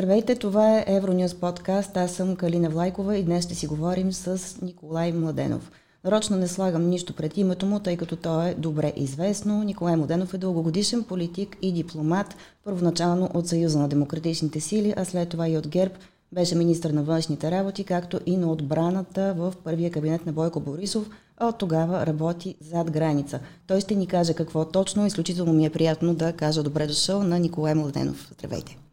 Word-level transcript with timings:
Здравейте, 0.00 0.34
това 0.34 0.78
е 0.78 0.84
Евронюс 0.86 1.34
подкаст. 1.34 1.96
Аз 1.96 2.12
съм 2.12 2.36
Калина 2.36 2.70
Влайкова 2.70 3.16
и 3.16 3.22
днес 3.22 3.44
ще 3.44 3.54
си 3.54 3.66
говорим 3.66 4.12
с 4.12 4.56
Николай 4.62 5.12
Младенов. 5.12 5.70
Нарочно 6.04 6.36
не 6.36 6.48
слагам 6.48 6.88
нищо 6.88 7.12
пред 7.12 7.36
името 7.36 7.66
му, 7.66 7.80
тъй 7.80 7.96
като 7.96 8.16
то 8.16 8.42
е 8.42 8.54
добре 8.58 8.92
известно. 8.96 9.62
Николай 9.62 9.96
Младенов 9.96 10.34
е 10.34 10.38
дългогодишен 10.38 11.04
политик 11.04 11.56
и 11.62 11.72
дипломат, 11.72 12.34
първоначално 12.64 13.30
от 13.34 13.48
Съюза 13.48 13.78
на 13.78 13.88
демократичните 13.88 14.60
сили, 14.60 14.94
а 14.96 15.04
след 15.04 15.28
това 15.28 15.48
и 15.48 15.58
от 15.58 15.68
ГЕРБ. 15.68 15.94
Беше 16.32 16.54
министр 16.54 16.92
на 16.92 17.02
външните 17.02 17.50
работи, 17.50 17.84
както 17.84 18.20
и 18.26 18.36
на 18.36 18.52
отбраната 18.52 19.34
в 19.36 19.54
първия 19.64 19.90
кабинет 19.90 20.26
на 20.26 20.32
Бойко 20.32 20.60
Борисов, 20.60 21.10
а 21.36 21.46
от 21.46 21.58
тогава 21.58 22.06
работи 22.06 22.54
зад 22.60 22.90
граница. 22.90 23.40
Той 23.66 23.80
ще 23.80 23.94
ни 23.94 24.06
каже 24.06 24.34
какво 24.34 24.64
точно. 24.64 25.06
Изключително 25.06 25.52
ми 25.52 25.66
е 25.66 25.70
приятно 25.70 26.14
да 26.14 26.32
кажа 26.32 26.62
добре 26.62 26.86
дошъл 26.86 27.22
на 27.22 27.38
Николай 27.38 27.74
Младенов. 27.74 28.30
Здравейте! 28.38 28.89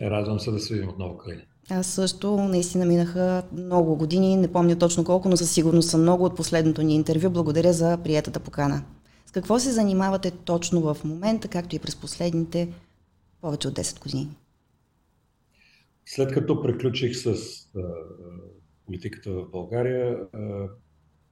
Радвам 0.00 0.40
се 0.40 0.50
да 0.50 0.60
се 0.60 0.74
видим 0.74 0.88
отново, 0.88 1.18
Калина. 1.18 1.42
Аз 1.70 1.86
също 1.86 2.36
наистина 2.36 2.86
минаха 2.86 3.42
много 3.52 3.96
години, 3.96 4.36
не 4.36 4.52
помня 4.52 4.78
точно 4.78 5.04
колко, 5.04 5.28
но 5.28 5.36
със 5.36 5.52
сигурност 5.54 5.90
са 5.90 5.98
много 5.98 6.24
от 6.24 6.36
последното 6.36 6.82
ни 6.82 6.94
интервю. 6.94 7.30
Благодаря 7.30 7.72
за 7.72 7.98
приятата 8.04 8.40
покана. 8.40 8.84
С 9.26 9.30
какво 9.30 9.58
се 9.58 9.72
занимавате 9.72 10.30
точно 10.30 10.80
в 10.80 11.04
момента, 11.04 11.48
както 11.48 11.76
и 11.76 11.78
през 11.78 11.96
последните 11.96 12.72
повече 13.40 13.68
от 13.68 13.74
10 13.74 14.02
години? 14.02 14.28
След 16.06 16.32
като 16.32 16.62
приключих 16.62 17.16
с 17.16 17.26
а, 17.26 17.80
политиката 18.86 19.30
в 19.30 19.50
България, 19.50 20.18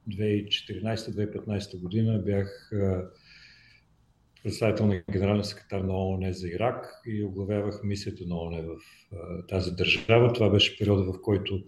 2014-2015 0.09 1.79
година 1.81 2.21
бях 2.25 2.71
а, 2.73 3.09
представител 4.43 4.87
на 4.87 5.03
генералния 5.11 5.43
секретар 5.43 5.81
на 5.81 5.93
ООН 5.93 6.33
за 6.33 6.47
Ирак 6.47 7.01
и 7.05 7.23
оглавявах 7.23 7.83
мисията 7.83 8.23
на 8.27 8.35
ООН 8.35 8.61
в 8.61 8.77
а, 9.13 9.47
тази 9.47 9.71
държава. 9.71 10.33
Това 10.33 10.49
беше 10.49 10.77
периода, 10.77 11.03
в 11.03 11.21
който 11.21 11.63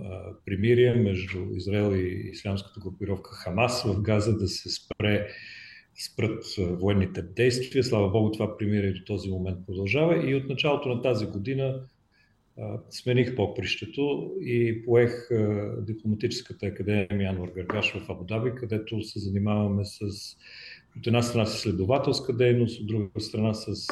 примирие 0.47 0.95
между 0.95 1.39
Израел 1.55 1.97
и 1.97 2.31
ислямската 2.33 2.81
групировка 2.81 3.31
Хамас 3.31 3.83
в 3.83 4.03
Газа, 4.03 4.37
да 4.37 4.49
се 4.49 4.71
спре 4.71 5.29
спрат 6.07 6.45
военните 6.59 7.23
действия. 7.23 7.85
Слава 7.85 8.11
Богу, 8.11 8.31
това 8.31 8.57
примирие 8.59 8.93
до 8.93 9.05
този 9.05 9.31
момент 9.31 9.59
продължава 9.67 10.31
и 10.31 10.35
от 10.35 10.49
началото 10.49 10.89
на 10.89 11.03
тази 11.03 11.27
година 11.27 11.81
смених 12.91 13.37
попрището 13.37 14.33
и 14.41 14.85
поех 14.85 15.29
дипломатическата 15.81 16.67
академия 16.67 17.31
Анвар 17.31 17.49
Гаргаш 17.49 17.93
в 17.93 18.11
Абудаби, 18.11 18.53
където 18.55 19.03
се 19.03 19.19
занимаваме 19.19 19.85
с 19.85 20.01
от 20.99 21.07
една 21.07 21.23
страна 21.23 21.47
с 21.47 21.57
изследователска 21.57 22.37
дейност, 22.37 22.81
от 22.81 22.87
друга 22.87 23.21
страна 23.21 23.55
с 23.55 23.87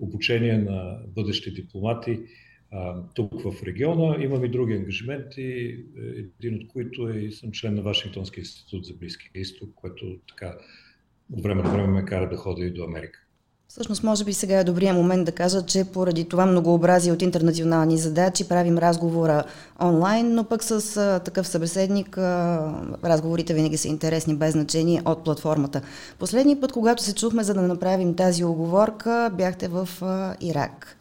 обучение 0.00 0.58
на 0.58 1.00
бъдещи 1.06 1.52
дипломати 1.52 2.20
тук 3.14 3.42
в 3.42 3.62
региона. 3.62 4.16
Имам 4.22 4.44
и 4.44 4.48
други 4.48 4.74
ангажименти, 4.74 5.78
един 6.40 6.54
от 6.54 6.68
които 6.68 7.08
е 7.08 7.18
и 7.18 7.32
съм 7.32 7.52
член 7.52 7.74
на 7.74 7.82
Вашингтонския 7.82 8.42
институт 8.42 8.84
за 8.84 8.94
Близкия 8.94 9.30
изток, 9.34 9.70
което 9.74 10.18
така 10.28 10.58
от 11.32 11.42
време 11.42 11.62
на 11.62 11.70
време 11.70 11.88
ме 11.88 12.04
кара 12.04 12.28
да 12.28 12.36
ходя 12.36 12.64
и 12.64 12.70
до 12.70 12.84
Америка. 12.84 13.27
Всъщност, 13.70 14.02
може 14.02 14.24
би 14.24 14.32
сега 14.32 14.58
е 14.58 14.64
добрия 14.64 14.94
момент 14.94 15.24
да 15.24 15.32
кажа, 15.32 15.66
че 15.66 15.84
поради 15.84 16.28
това 16.28 16.46
многообразие 16.46 17.12
от 17.12 17.22
интернационални 17.22 17.98
задачи 17.98 18.48
правим 18.48 18.78
разговора 18.78 19.44
онлайн, 19.82 20.34
но 20.34 20.44
пък 20.44 20.64
с 20.64 20.96
а, 20.96 21.18
такъв 21.18 21.48
събеседник 21.48 22.18
а, 22.18 22.74
разговорите 23.04 23.54
винаги 23.54 23.76
са 23.76 23.88
интересни, 23.88 24.36
без 24.36 24.52
значение 24.52 25.02
от 25.04 25.24
платформата. 25.24 25.80
Последния 26.18 26.60
път, 26.60 26.72
когато 26.72 27.02
се 27.02 27.14
чухме 27.14 27.44
за 27.44 27.54
да 27.54 27.62
направим 27.62 28.14
тази 28.14 28.44
оговорка, 28.44 29.30
бяхте 29.36 29.68
в 29.68 29.88
а, 30.02 30.34
Ирак. 30.40 30.96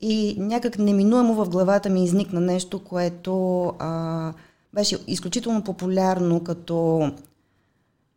И 0.00 0.36
някак 0.38 0.78
неминуемо 0.78 1.34
в 1.34 1.48
главата 1.48 1.88
ми 1.90 2.04
изникна 2.04 2.40
нещо, 2.40 2.84
което 2.84 3.64
а, 3.78 4.32
беше 4.74 4.98
изключително 5.06 5.64
популярно 5.64 6.44
като 6.44 7.10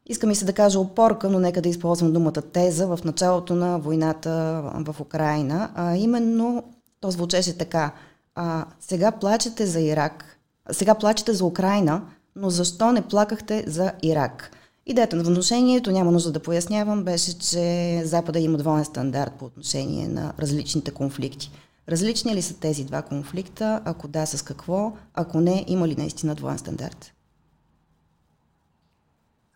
Иска 0.05 0.27
ми 0.27 0.35
се 0.35 0.45
да 0.45 0.53
кажа 0.53 0.79
опорка, 0.79 1.29
но 1.29 1.39
нека 1.39 1.61
да 1.61 1.69
използвам 1.69 2.13
думата 2.13 2.31
теза 2.31 2.87
в 2.87 2.99
началото 3.05 3.55
на 3.55 3.79
войната 3.79 4.63
в 4.75 4.95
Украина. 5.01 5.71
А 5.75 5.95
именно 5.95 6.63
то 7.01 7.11
звучеше 7.11 7.57
така. 7.57 7.91
А, 8.35 8.65
сега 8.79 9.11
плачете 9.11 9.65
за 9.65 9.81
Ирак, 9.81 10.39
сега 10.71 10.95
плачете 10.95 11.33
за 11.33 11.45
Украина, 11.45 12.01
но 12.35 12.49
защо 12.49 12.91
не 12.91 13.01
плакахте 13.01 13.63
за 13.67 13.91
Ирак? 14.03 14.51
Идеята 14.85 15.15
на 15.15 15.23
вношението, 15.23 15.91
няма 15.91 16.11
нужда 16.11 16.31
да 16.31 16.39
пояснявам, 16.39 17.03
беше, 17.03 17.39
че 17.39 18.01
Запада 18.05 18.39
има 18.39 18.57
двоен 18.57 18.85
стандарт 18.85 19.33
по 19.39 19.45
отношение 19.45 20.07
на 20.07 20.33
различните 20.39 20.91
конфликти. 20.91 21.51
Различни 21.89 22.35
ли 22.35 22.41
са 22.41 22.53
тези 22.53 22.83
два 22.83 23.01
конфликта? 23.01 23.81
Ако 23.85 24.07
да, 24.07 24.25
с 24.25 24.41
какво? 24.41 24.93
Ако 25.13 25.41
не, 25.41 25.65
има 25.67 25.87
ли 25.87 25.95
наистина 25.95 26.35
двоен 26.35 26.57
стандарт? 26.57 27.13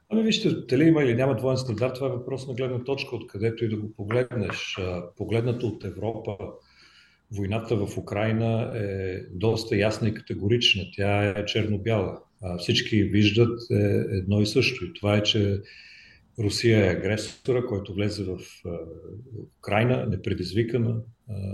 Ами 0.09 0.23
вижте, 0.23 0.51
дали 0.51 0.83
има 0.83 1.03
или 1.03 1.15
няма 1.15 1.35
двоен 1.35 1.57
стандарт, 1.57 1.93
това 1.93 2.07
е 2.07 2.11
въпрос 2.11 2.47
на 2.47 2.53
гледна 2.53 2.83
точка, 2.83 3.15
откъдето 3.15 3.65
и 3.65 3.69
да 3.69 3.77
го 3.77 3.93
погледнеш. 3.93 4.77
Погледнато 5.17 5.67
от 5.67 5.83
Европа, 5.83 6.37
войната 7.31 7.75
в 7.75 7.97
Украина 7.97 8.71
е 8.75 9.19
доста 9.31 9.77
ясна 9.77 10.09
и 10.09 10.13
категорична. 10.13 10.83
Тя 10.95 11.29
е 11.29 11.45
черно-бяла. 11.45 12.19
Всички 12.57 13.03
виждат 13.03 13.59
е 13.71 14.05
едно 14.11 14.41
и 14.41 14.45
също. 14.45 14.85
И 14.85 14.93
това 14.93 15.17
е, 15.17 15.23
че 15.23 15.61
Русия 16.39 16.85
е 16.85 16.95
агресора, 16.95 17.65
който 17.65 17.93
влезе 17.93 18.23
в 18.23 18.37
Украина, 19.59 20.05
непредизвикана. 20.05 20.95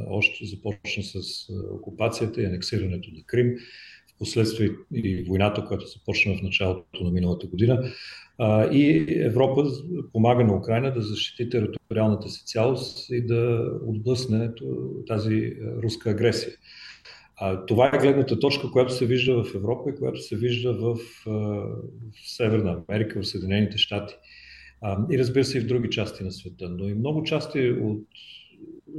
Още 0.07 0.45
започна 0.45 1.03
с 1.03 1.19
окупацията 1.71 2.41
и 2.41 2.45
анексирането 2.45 3.09
на 3.11 3.23
Крим. 3.25 3.55
Впоследствие 4.15 4.69
и 4.93 5.23
войната, 5.23 5.65
която 5.65 5.87
започна 5.87 6.37
в 6.37 6.41
началото 6.41 7.03
на 7.03 7.11
миналата 7.11 7.47
година. 7.47 7.91
И 8.71 9.05
Европа 9.09 9.65
помага 10.13 10.43
на 10.43 10.55
Украина 10.55 10.93
да 10.93 11.01
защити 11.01 11.49
териториалната 11.49 12.29
си 12.29 12.45
цялост 12.45 13.09
и 13.09 13.25
да 13.25 13.71
отблъсне 13.87 14.51
тази 15.07 15.53
руска 15.83 16.09
агресия. 16.09 16.53
Това 17.67 17.91
е 17.93 17.97
гледната 17.97 18.39
точка, 18.39 18.71
която 18.71 18.93
се 18.93 19.05
вижда 19.05 19.43
в 19.43 19.55
Европа 19.55 19.89
и 19.89 19.95
която 19.95 20.21
се 20.21 20.35
вижда 20.35 20.73
в, 20.73 20.95
в 21.25 21.79
Северна 22.25 22.83
Америка, 22.89 23.21
в 23.21 23.27
Съединените 23.27 23.77
щати. 23.77 24.13
И 25.11 25.19
разбира 25.19 25.43
се 25.43 25.57
и 25.57 25.61
в 25.61 25.67
други 25.67 25.89
части 25.89 26.23
на 26.23 26.31
света. 26.31 26.69
Но 26.69 26.87
и 26.87 26.93
много 26.93 27.23
части 27.23 27.71
от, 27.71 28.07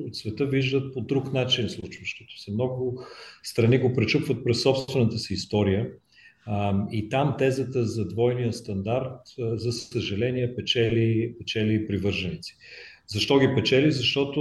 от 0.07 0.17
света 0.17 0.47
виждат 0.47 0.95
по 0.95 1.01
друг 1.01 1.33
начин 1.33 1.69
случващото 1.69 2.39
се. 2.39 2.53
Много 2.53 3.03
страни 3.43 3.79
го 3.79 3.93
пречупват 3.93 4.45
през 4.45 4.63
собствената 4.63 5.19
си 5.19 5.35
история 5.35 5.91
и 6.93 7.09
там 7.09 7.35
тезата 7.39 7.85
за 7.85 8.09
двойния 8.09 8.53
стандарт, 8.53 9.21
за 9.39 9.73
съжаление, 9.73 10.55
печели, 10.55 11.35
печели 11.39 11.87
привърженици. 11.87 12.57
Защо 13.07 13.39
ги 13.39 13.55
печели? 13.55 13.93
Защото 13.93 14.41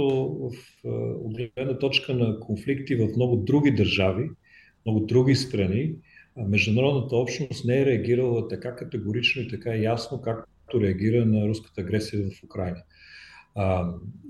в 0.84 1.30
гледна 1.56 1.78
точка 1.78 2.14
на 2.14 2.40
конфликти 2.40 2.96
в 2.96 3.08
много 3.16 3.36
други 3.36 3.70
държави, 3.70 4.30
много 4.86 5.00
други 5.00 5.34
страни, 5.34 5.94
международната 6.36 7.16
общност 7.16 7.64
не 7.64 7.80
е 7.80 7.86
реагирала 7.86 8.48
така 8.48 8.76
категорично 8.76 9.42
и 9.42 9.48
така 9.48 9.74
ясно, 9.74 10.20
както 10.20 10.80
реагира 10.80 11.26
на 11.26 11.48
руската 11.48 11.80
агресия 11.80 12.30
в 12.30 12.44
Украина. 12.44 12.82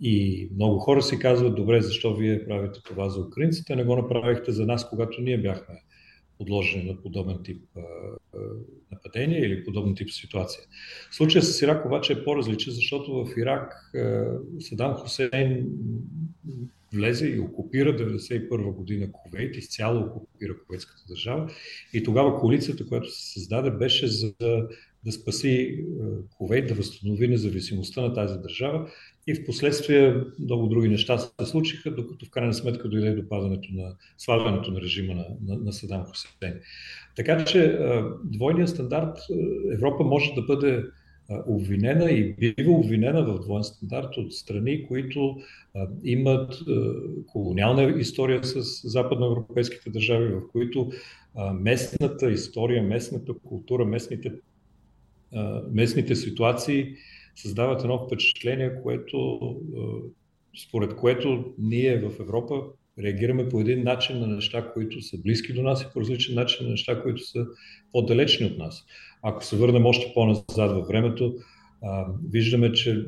и 0.02 0.48
много 0.54 0.78
хора 0.78 1.02
си 1.02 1.18
казват, 1.18 1.54
добре, 1.54 1.80
защо 1.80 2.14
вие 2.14 2.44
правите 2.44 2.80
това 2.84 3.08
за 3.08 3.20
украинците, 3.20 3.76
не 3.76 3.84
го 3.84 3.96
направихте 3.96 4.52
за 4.52 4.66
нас, 4.66 4.88
когато 4.88 5.20
ние 5.20 5.38
бяхме 5.38 5.74
подложени 6.38 6.84
на 6.84 7.02
подобен 7.02 7.38
тип 7.44 7.62
нападение 8.92 9.40
или 9.40 9.64
подобен 9.64 9.94
тип 9.94 10.10
ситуация. 10.10 10.62
Случая 11.10 11.42
с 11.42 11.62
Ирак 11.62 11.86
обаче 11.86 12.12
е 12.12 12.24
по-различен, 12.24 12.72
защото 12.72 13.24
в 13.24 13.28
Ирак 13.36 13.92
Садам 14.60 14.94
Хусейн 14.94 15.66
влезе 16.94 17.26
и 17.26 17.40
окупира 17.40 17.96
1991 17.96 18.72
година 18.72 19.12
Кувейт, 19.12 19.56
изцяло 19.56 20.00
окупира 20.00 20.54
кувейтската 20.66 21.02
държава. 21.08 21.50
И 21.92 22.02
тогава 22.02 22.40
коалицията, 22.40 22.86
която 22.86 23.10
се 23.10 23.32
създаде, 23.32 23.70
беше 23.70 24.06
за 24.06 24.34
да 25.04 25.12
спаси 25.12 25.84
Ковейт, 26.38 26.68
да 26.68 26.74
възстанови 26.74 27.28
независимостта 27.28 28.00
на 28.00 28.14
тази 28.14 28.38
държава 28.38 28.90
и 29.26 29.34
в 29.34 29.44
последствие 29.46 30.14
много 30.38 30.66
други 30.66 30.88
неща 30.88 31.18
се 31.18 31.30
случиха, 31.44 31.90
докато 31.90 32.26
в 32.26 32.30
крайна 32.30 32.54
сметка 32.54 32.88
дойде 32.88 33.14
до 33.14 33.28
падането 33.28 33.68
на 33.72 33.94
свалянето 34.18 34.70
на 34.70 34.80
режима 34.80 35.14
на, 35.14 35.26
на, 35.46 35.56
на 35.64 35.72
Садам 35.72 36.04
Хусейн. 36.04 36.60
Така 37.16 37.44
че 37.44 37.78
двойният 38.24 38.68
стандарт 38.68 39.18
Европа 39.72 40.04
може 40.04 40.34
да 40.34 40.42
бъде 40.42 40.84
обвинена 41.46 42.10
и 42.10 42.34
бива 42.34 42.72
обвинена 42.72 43.24
в 43.24 43.40
двоен 43.40 43.64
стандарт 43.64 44.16
от 44.16 44.32
страни, 44.32 44.86
които 44.86 45.36
имат 46.04 46.54
колониална 47.26 48.00
история 48.00 48.44
с 48.44 48.88
западноевропейските 48.88 49.90
държави, 49.90 50.34
в 50.34 50.40
които 50.52 50.90
местната 51.54 52.30
история, 52.30 52.82
местната 52.82 53.32
култура, 53.44 53.84
местните, 53.84 54.32
местните 55.72 56.14
ситуации 56.14 56.94
създават 57.36 57.82
едно 57.82 58.06
впечатление, 58.06 58.82
което, 58.82 59.38
според 60.68 60.96
което 60.96 61.54
ние 61.58 61.98
в 61.98 62.20
Европа 62.20 62.62
реагираме 62.98 63.48
по 63.48 63.60
един 63.60 63.82
начин 63.82 64.20
на 64.20 64.26
неща, 64.26 64.72
които 64.72 65.02
са 65.02 65.18
близки 65.18 65.52
до 65.52 65.62
нас 65.62 65.82
и 65.82 65.86
по 65.92 66.00
различен 66.00 66.34
начин 66.34 66.66
на 66.66 66.70
неща, 66.70 67.02
които 67.02 67.22
са 67.22 67.46
по-далечни 67.92 68.46
от 68.46 68.58
нас. 68.58 68.84
Ако 69.22 69.44
се 69.44 69.56
върнем 69.56 69.86
още 69.86 70.12
по-назад 70.14 70.72
във 70.72 70.88
времето, 70.88 71.34
виждаме, 72.30 72.72
че 72.72 73.06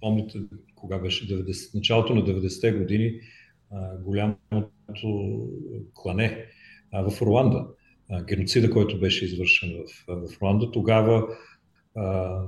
помните 0.00 0.38
кога 0.74 0.98
беше 0.98 1.28
90, 1.28 1.74
началото 1.74 2.14
на 2.14 2.22
90-те 2.22 2.72
години, 2.72 3.20
голямото 4.04 5.48
клане 5.94 6.46
в 6.92 7.22
Руанда, 7.22 7.66
геноцида, 8.28 8.70
който 8.70 9.00
беше 9.00 9.24
извършен 9.24 9.72
в, 10.08 10.28
в 10.28 10.42
Руанда, 10.42 10.70
тогава 10.70 11.26
а, 11.96 12.42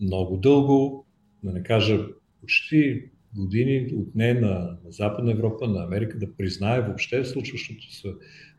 много 0.00 0.36
дълго, 0.36 1.06
да 1.44 1.52
не 1.52 1.62
кажа 1.62 2.06
почти 2.40 3.02
години 3.36 3.94
отне 3.94 4.34
на, 4.34 4.78
на 4.84 4.90
Западна 4.90 5.32
Европа, 5.32 5.68
на 5.68 5.84
Америка 5.84 6.18
да 6.18 6.36
признае 6.36 6.80
въобще 6.80 7.24
случващото 7.24 7.92
се 7.92 8.08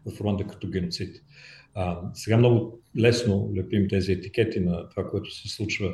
в 0.06 0.21
Руанда 0.21 0.47
като 0.47 0.69
геноцид. 0.69 1.15
А, 1.73 2.01
сега 2.13 2.38
много 2.38 2.79
лесно 3.00 3.51
лепим 3.56 3.88
тези 3.88 4.11
етикети 4.11 4.59
на 4.59 4.89
това, 4.89 5.07
което 5.07 5.35
се 5.35 5.47
случва 5.47 5.94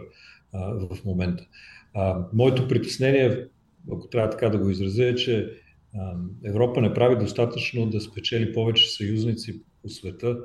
а, 0.54 0.74
в 0.74 1.06
момента. 1.06 1.48
А, 1.94 2.28
моето 2.34 2.68
притеснение, 2.68 3.48
ако 3.92 4.10
трябва 4.10 4.30
така 4.30 4.50
да 4.50 4.58
го 4.58 4.70
изразя, 4.70 5.06
е, 5.06 5.16
че 5.16 5.50
а, 5.96 6.16
Европа 6.44 6.82
не 6.82 6.94
прави 6.94 7.16
достатъчно 7.16 7.90
да 7.90 8.02
спечели 8.02 8.54
повече 8.54 8.90
съюзници 8.90 9.62
по 9.82 9.90
света, 9.90 10.38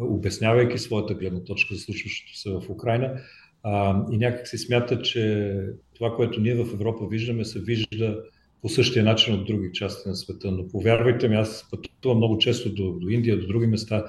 обяснявайки 0.00 0.78
своята 0.78 1.14
гледна 1.14 1.44
точка 1.44 1.74
за 1.74 1.80
случващото 1.80 2.38
се 2.38 2.50
в 2.50 2.70
Украина. 2.70 3.20
А, 3.62 4.04
и 4.12 4.18
някак 4.18 4.48
си 4.48 4.58
смята, 4.58 5.02
че 5.02 5.54
това, 5.94 6.16
което 6.16 6.40
ние 6.40 6.54
в 6.54 6.74
Европа 6.74 7.06
виждаме, 7.06 7.44
се 7.44 7.60
вижда 7.60 8.22
по 8.62 8.68
същия 8.68 9.04
начин 9.04 9.34
от 9.34 9.46
други 9.46 9.70
части 9.72 10.08
на 10.08 10.16
света. 10.16 10.50
Но 10.50 10.68
повярвайте 10.68 11.28
ми, 11.28 11.34
аз 11.34 11.66
пътувам 11.70 12.18
много 12.18 12.38
често 12.38 12.74
до, 12.74 12.92
до 12.92 13.08
Индия, 13.08 13.40
до 13.40 13.46
други 13.46 13.66
места. 13.66 14.04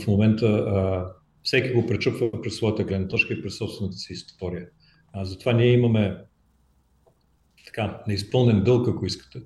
В 0.00 0.06
момента 0.06 0.46
а, 0.46 1.06
всеки 1.42 1.72
го 1.72 1.86
пречупва 1.86 2.42
през 2.42 2.56
своята 2.56 2.84
гледна 2.84 3.08
точка 3.08 3.34
и 3.34 3.42
през 3.42 3.56
собствената 3.56 3.96
си 3.96 4.12
история. 4.12 4.66
А, 5.12 5.24
затова 5.24 5.52
ние 5.52 5.72
имаме 5.72 6.16
така 7.66 8.02
неизпълнен 8.06 8.64
дълг, 8.64 8.88
ако 8.88 9.06
искате, 9.06 9.40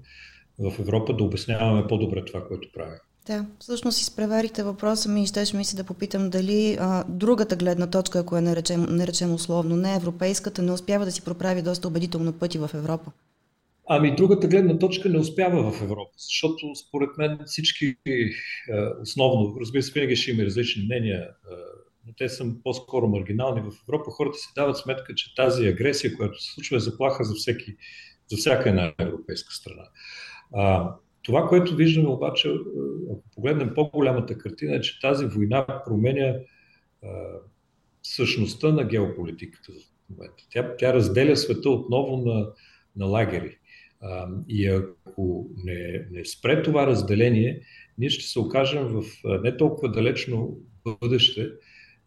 в 0.59 0.75
Европа 0.81 1.17
да 1.17 1.25
обясняваме 1.25 1.87
по-добре 1.87 2.25
това, 2.25 2.47
което 2.49 2.69
правим. 2.73 2.99
Да, 3.27 3.47
всъщност 3.59 4.01
изпреварихте 4.01 4.63
въпроса 4.63 5.09
ми 5.09 5.23
и 5.23 5.27
щеше 5.27 5.57
ми 5.57 5.65
се 5.65 5.77
да 5.77 5.85
попитам 5.85 6.31
дали 6.31 6.77
а, 6.81 7.05
другата 7.09 7.57
гледна 7.57 7.91
точка, 7.91 8.19
ако 8.19 8.37
я 8.37 8.43
наречем, 8.43 8.87
наречем 8.89 9.35
условно, 9.35 9.77
не 9.77 9.97
европейската, 9.97 10.63
не 10.63 10.73
успява 10.73 11.05
да 11.05 11.13
си 11.13 11.25
проправи 11.25 11.63
доста 11.63 11.89
убедително 11.89 12.33
пъти 12.33 12.59
в 12.59 12.71
Европа. 12.75 13.13
Ами 13.87 14.17
другата 14.17 14.47
гледна 14.47 14.79
точка 14.79 15.09
не 15.09 15.19
успява 15.19 15.73
в 15.73 15.83
Европа, 15.83 16.11
защото 16.17 16.75
според 16.75 17.11
мен 17.19 17.39
всички 17.47 17.97
основно, 19.03 19.57
разбира 19.61 19.83
се, 19.83 19.93
винаги 19.93 20.17
ще 20.17 20.31
има 20.31 20.43
различни 20.43 20.85
мнения, 20.85 21.29
но 22.07 22.13
те 22.19 22.29
са 22.29 22.47
по-скоро 22.65 23.09
маргинални 23.09 23.61
в 23.61 23.73
Европа. 23.83 24.11
Хората 24.11 24.39
си 24.39 24.49
дават 24.55 24.79
сметка, 24.79 25.15
че 25.15 25.35
тази 25.35 25.67
агресия, 25.67 26.17
която 26.17 26.43
се 26.43 26.53
случва, 26.53 26.77
е 26.77 26.81
заплаха 26.81 27.25
за, 27.25 27.35
всеки, 27.35 27.77
за 28.31 28.37
всяка 28.37 28.69
една 28.69 28.93
европейска 28.99 29.55
страна. 29.55 29.85
Това, 31.25 31.49
което 31.49 31.77
виждаме 31.77 32.09
обаче, 32.09 32.49
ако 33.13 33.23
погледнем 33.35 33.75
по-голямата 33.75 34.39
картина, 34.39 34.77
е, 34.77 34.81
че 34.81 35.01
тази 35.01 35.27
война 35.27 35.67
променя 35.87 36.35
а, 37.05 37.09
същността 38.03 38.73
на 38.73 38.85
геополитиката 38.85 39.73
в 39.73 40.11
момента. 40.11 40.45
Тя, 40.51 40.77
тя 40.77 40.95
разделя 40.95 41.37
света 41.37 41.71
отново 41.71 42.17
на, 42.17 42.47
на 42.97 43.07
лагери. 43.07 43.59
А, 44.01 44.29
и 44.49 44.67
ако 44.67 45.51
не, 45.65 46.07
не 46.11 46.25
спре 46.25 46.63
това 46.63 46.87
разделение, 46.87 47.61
ние 47.99 48.11
ще 48.11 48.25
се 48.25 48.39
окажем 48.39 48.85
в 48.85 49.05
не 49.43 49.57
толкова 49.57 49.93
далечно 49.93 50.57
бъдеще, 50.85 51.49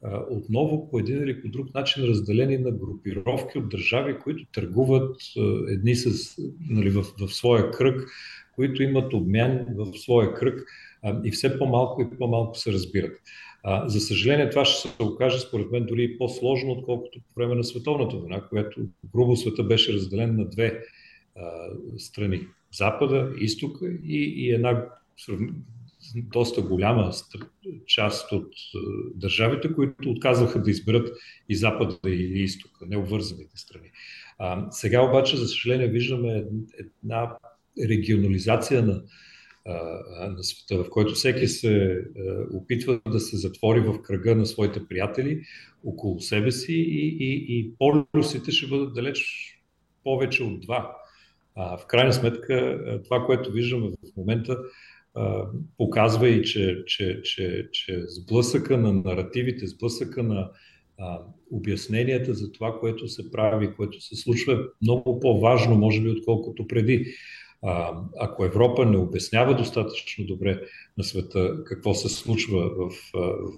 а, 0.04 0.26
отново 0.30 0.90
по 0.90 1.00
един 1.00 1.24
или 1.24 1.42
по 1.42 1.48
друг 1.48 1.74
начин 1.74 2.04
разделени 2.04 2.58
на 2.58 2.72
групировки 2.72 3.58
от 3.58 3.70
държави, 3.70 4.20
които 4.24 4.46
търгуват 4.52 5.16
а, 5.38 5.42
едни 5.68 5.96
с, 5.96 6.36
нали, 6.70 6.90
в, 6.90 7.06
в 7.20 7.34
своя 7.34 7.72
кръг, 7.72 8.10
които 8.58 8.84
имат 8.84 9.14
обмен 9.14 9.66
в 9.78 9.98
своя 9.98 10.34
кръг 10.34 10.68
а, 11.04 11.22
и 11.24 11.32
все 11.32 11.60
по-малко 11.60 12.02
и 12.02 12.18
по-малко 12.18 12.58
се 12.58 12.74
разбират. 12.74 13.18
А, 13.64 13.90
за 13.90 14.00
съжаление, 14.00 14.50
това 14.50 14.66
ще 14.66 14.88
се 14.88 15.04
окаже, 15.04 15.40
според 15.40 15.72
мен, 15.72 15.86
дори 15.86 16.18
по-сложно, 16.18 16.72
отколкото 16.72 17.20
по 17.20 17.40
време 17.40 17.56
на 17.56 17.64
Световната 17.64 18.18
война, 18.18 18.42
която 18.50 18.82
грубо 19.14 19.36
света 19.36 19.64
беше 19.64 19.94
разделен 19.94 20.36
на 20.36 20.50
две 20.50 20.84
страни. 21.98 22.42
Запада, 22.74 23.34
изтока 23.40 23.86
и, 24.04 24.34
и 24.38 24.52
една 24.52 24.86
доста 26.16 26.62
голяма 26.62 27.12
част 27.86 28.32
от 28.32 28.54
държавите, 29.16 29.74
които 29.74 30.10
отказваха 30.10 30.62
да 30.62 30.72
изберат 30.72 31.18
и 31.50 31.56
Запада 31.56 32.10
и 32.10 32.44
изтока, 32.44 32.86
необвързаните 32.86 33.58
страни. 33.58 33.92
А, 34.38 34.72
сега 34.72 35.02
обаче, 35.02 35.38
за 35.38 35.48
съжаление, 35.48 35.88
виждаме 35.88 36.46
една 36.80 37.38
регионализация 37.90 38.82
на, 38.82 39.02
на 40.30 40.44
света, 40.44 40.84
в 40.84 40.90
който 40.90 41.14
всеки 41.14 41.48
се 41.48 42.02
опитва 42.54 43.02
да 43.12 43.20
се 43.20 43.38
затвори 43.38 43.80
в 43.80 44.02
кръга 44.02 44.36
на 44.36 44.46
своите 44.46 44.88
приятели 44.88 45.42
около 45.84 46.20
себе 46.20 46.52
си 46.52 46.74
и, 46.74 47.18
и, 47.20 47.46
и 47.50 47.72
полюсите 47.80 48.52
ще 48.52 48.68
бъдат 48.68 48.94
далеч 48.94 49.26
повече 50.04 50.44
от 50.44 50.62
два. 50.62 50.98
А, 51.56 51.78
в 51.78 51.86
крайна 51.88 52.14
сметка, 52.14 52.80
това, 53.04 53.26
което 53.26 53.52
виждаме 53.52 53.90
в 53.90 54.18
момента, 54.18 54.58
а, 55.16 55.46
показва 55.78 56.30
и, 56.30 56.44
че, 56.44 56.84
че, 56.86 57.22
че, 57.24 57.68
че 57.72 58.04
сблъсъка 58.08 58.78
на 58.78 58.94
наративите, 58.94 59.68
сблъсъка 59.68 60.24
на 60.24 60.52
а, 61.00 61.20
обясненията 61.52 62.34
за 62.34 62.52
това, 62.52 62.80
което 62.80 63.08
се 63.08 63.32
прави, 63.32 63.74
което 63.76 64.02
се 64.02 64.16
случва, 64.16 64.54
е 64.54 64.58
много 64.82 65.20
по-важно, 65.20 65.76
може 65.76 66.02
би, 66.02 66.10
отколкото 66.10 66.68
преди. 66.68 67.14
Ако 68.20 68.46
Европа 68.46 68.86
не 68.86 68.98
обяснява 68.98 69.56
достатъчно 69.56 70.26
добре 70.26 70.62
на 70.98 71.04
света 71.04 71.64
какво 71.66 71.94
се 71.94 72.10
случва 72.10 72.70
в, 72.70 72.92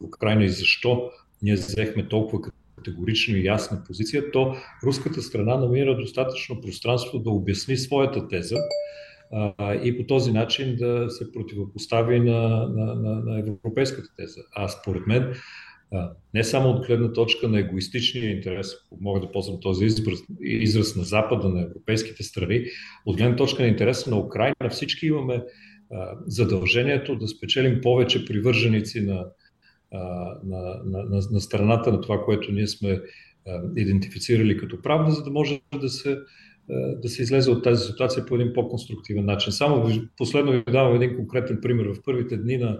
Украина 0.04 0.44
и 0.44 0.50
защо 0.50 1.12
ние 1.42 1.54
взехме 1.54 2.08
толкова 2.08 2.42
категорична 2.78 3.38
и 3.38 3.46
ясна 3.46 3.84
позиция, 3.88 4.32
то 4.32 4.56
руската 4.84 5.22
страна 5.22 5.58
намира 5.58 5.98
достатъчно 5.98 6.62
пространство 6.62 7.20
да 7.20 7.30
обясни 7.30 7.78
своята 7.78 8.28
теза 8.28 8.58
и 9.84 9.98
по 9.98 10.04
този 10.08 10.32
начин 10.32 10.76
да 10.76 11.10
се 11.10 11.32
противопостави 11.32 12.20
на, 12.20 12.70
на, 12.70 12.96
на, 12.96 13.16
на 13.16 13.40
европейската 13.40 14.16
теза. 14.16 14.42
А 14.56 14.68
според 14.68 15.08
мен, 15.08 15.34
не 16.34 16.44
само 16.44 16.70
от 16.70 16.88
гледна 16.88 17.14
точка 17.14 17.48
на 17.48 17.60
егоистичния 17.60 18.32
интерес, 18.32 18.74
мога 19.02 19.20
да 19.20 19.32
ползвам 19.32 19.60
този 19.60 19.86
израз, 19.86 20.20
израз 20.42 20.96
на 20.96 21.04
Запада, 21.04 21.50
на 21.50 21.62
европейските 21.62 22.24
страни, 22.24 22.66
от 23.06 23.18
гледна 23.18 23.36
точка 23.36 23.64
на 23.64 23.70
интереса 23.70 24.10
на 24.10 24.20
Украина, 24.20 24.70
всички 24.70 25.06
имаме 25.08 25.44
задължението 26.28 27.16
да 27.16 27.28
спечелим 27.28 27.82
повече 27.82 28.26
привърженици 28.26 29.02
на, 29.02 29.26
на, 30.44 30.82
на, 30.86 31.04
на, 31.04 31.22
на 31.32 31.42
страната 31.42 31.92
на 31.92 32.02
това, 32.02 32.24
което 32.26 32.52
ние 32.52 32.68
сме 32.68 33.02
идентифицирали 33.78 34.58
като 34.58 34.82
правда, 34.82 35.12
за 35.12 35.24
да 35.24 35.32
може 35.32 35.62
да 35.82 35.90
се, 35.90 36.18
да 37.02 37.10
се 37.10 37.22
излезе 37.22 37.52
от 37.52 37.64
тази 37.64 37.86
ситуация 37.86 38.26
по 38.26 38.36
един 38.36 38.54
по-конструктивен 38.54 39.26
начин. 39.26 39.54
Само 39.54 39.92
последно 40.18 40.52
ви 40.52 40.64
давам 40.72 40.96
един 40.96 41.16
конкретен 41.16 41.60
пример. 41.62 41.86
В 41.86 42.04
първите 42.06 42.38
дни 42.38 42.58
на 42.58 42.80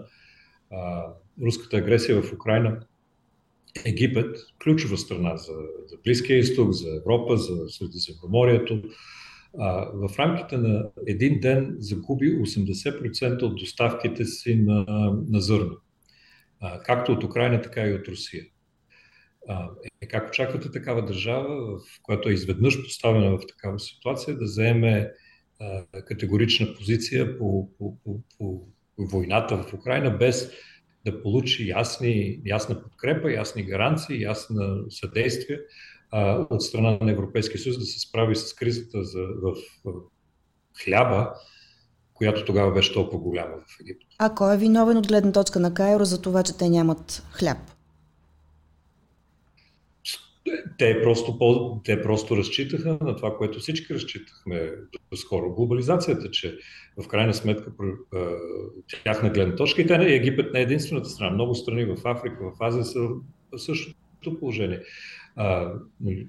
а, 0.70 1.06
руската 1.42 1.76
агресия 1.76 2.22
в 2.22 2.32
Украина, 2.32 2.80
Египет, 3.84 4.36
ключова 4.62 4.98
страна 4.98 5.36
за, 5.36 5.52
за 5.86 5.96
Близкия 6.04 6.38
изток, 6.38 6.72
за 6.72 6.96
Европа, 6.96 7.36
за 7.36 7.68
Средиземноморието, 7.68 8.82
в 9.94 10.10
рамките 10.18 10.56
на 10.56 10.90
един 11.06 11.40
ден 11.40 11.76
загуби 11.78 12.38
80% 12.38 13.42
от 13.42 13.56
доставките 13.56 14.24
си 14.24 14.56
на, 14.56 14.84
на 15.28 15.40
зърно 15.40 15.76
както 16.84 17.12
от 17.12 17.24
Украина, 17.24 17.62
така 17.62 17.86
и 17.86 17.94
от 17.94 18.08
Русия. 18.08 18.44
е 20.02 20.06
как 20.08 20.28
очаквате 20.28 20.70
такава 20.70 21.04
държава, 21.04 21.78
в 21.78 21.82
която 22.02 22.28
е 22.28 22.32
изведнъж 22.32 22.82
поставена 22.82 23.30
в 23.36 23.40
такава 23.48 23.78
ситуация, 23.78 24.38
да 24.38 24.46
заеме 24.46 25.10
категорична 26.06 26.74
позиция 26.74 27.38
по, 27.38 27.70
по, 27.78 27.96
по, 28.04 28.20
по 28.38 28.66
войната 28.98 29.56
в 29.56 29.74
Украина, 29.74 30.10
без 30.10 30.52
да 31.04 31.22
получи 31.22 31.68
ясни, 31.68 32.40
ясна 32.46 32.82
подкрепа, 32.82 33.32
ясни 33.32 33.62
гаранции, 33.62 34.22
ясна 34.22 34.78
съдействие 34.90 35.58
а, 36.10 36.46
от 36.50 36.62
страна 36.62 36.98
на 37.00 37.10
Европейския 37.10 37.60
съюз 37.60 37.78
да 37.78 37.84
се 37.84 38.00
справи 38.00 38.36
с 38.36 38.54
кризата 38.54 39.04
за, 39.04 39.20
в, 39.42 39.54
в 39.84 39.92
хляба, 40.84 41.34
която 42.14 42.44
тогава 42.44 42.72
беше 42.72 42.92
толкова 42.92 43.22
голяма 43.22 43.54
в 43.68 43.80
Египет. 43.80 44.08
А 44.18 44.34
кой 44.34 44.54
е 44.54 44.58
виновен 44.58 44.96
от 44.96 45.08
гледна 45.08 45.32
точка 45.32 45.60
на 45.60 45.74
Кайро 45.74 46.04
за 46.04 46.22
това, 46.22 46.42
че 46.42 46.56
те 46.56 46.68
нямат 46.68 47.22
хляб? 47.32 47.58
Те 50.78 51.02
просто, 51.02 51.80
те 51.84 52.02
просто 52.02 52.36
разчитаха 52.36 52.98
на 53.00 53.16
това, 53.16 53.36
което 53.36 53.58
всички 53.58 53.94
разчитахме 53.94 54.72
до 55.10 55.16
скоро. 55.16 55.54
Глобализацията, 55.54 56.30
че 56.30 56.58
в 57.04 57.08
крайна 57.08 57.34
сметка 57.34 57.72
тяхна 59.04 59.30
гледна 59.30 59.56
точка 59.56 59.82
и 59.82 59.86
те 59.86 59.94
Египет 59.94 60.52
не 60.52 60.60
е 60.60 60.62
единствената 60.62 61.08
страна. 61.08 61.30
Много 61.30 61.54
страни 61.54 61.84
в 61.84 61.96
Африка, 62.04 62.36
в 62.40 62.52
Азия 62.60 62.84
са 62.84 63.00
в 63.52 63.58
същото 63.58 64.38
положение. 64.40 64.80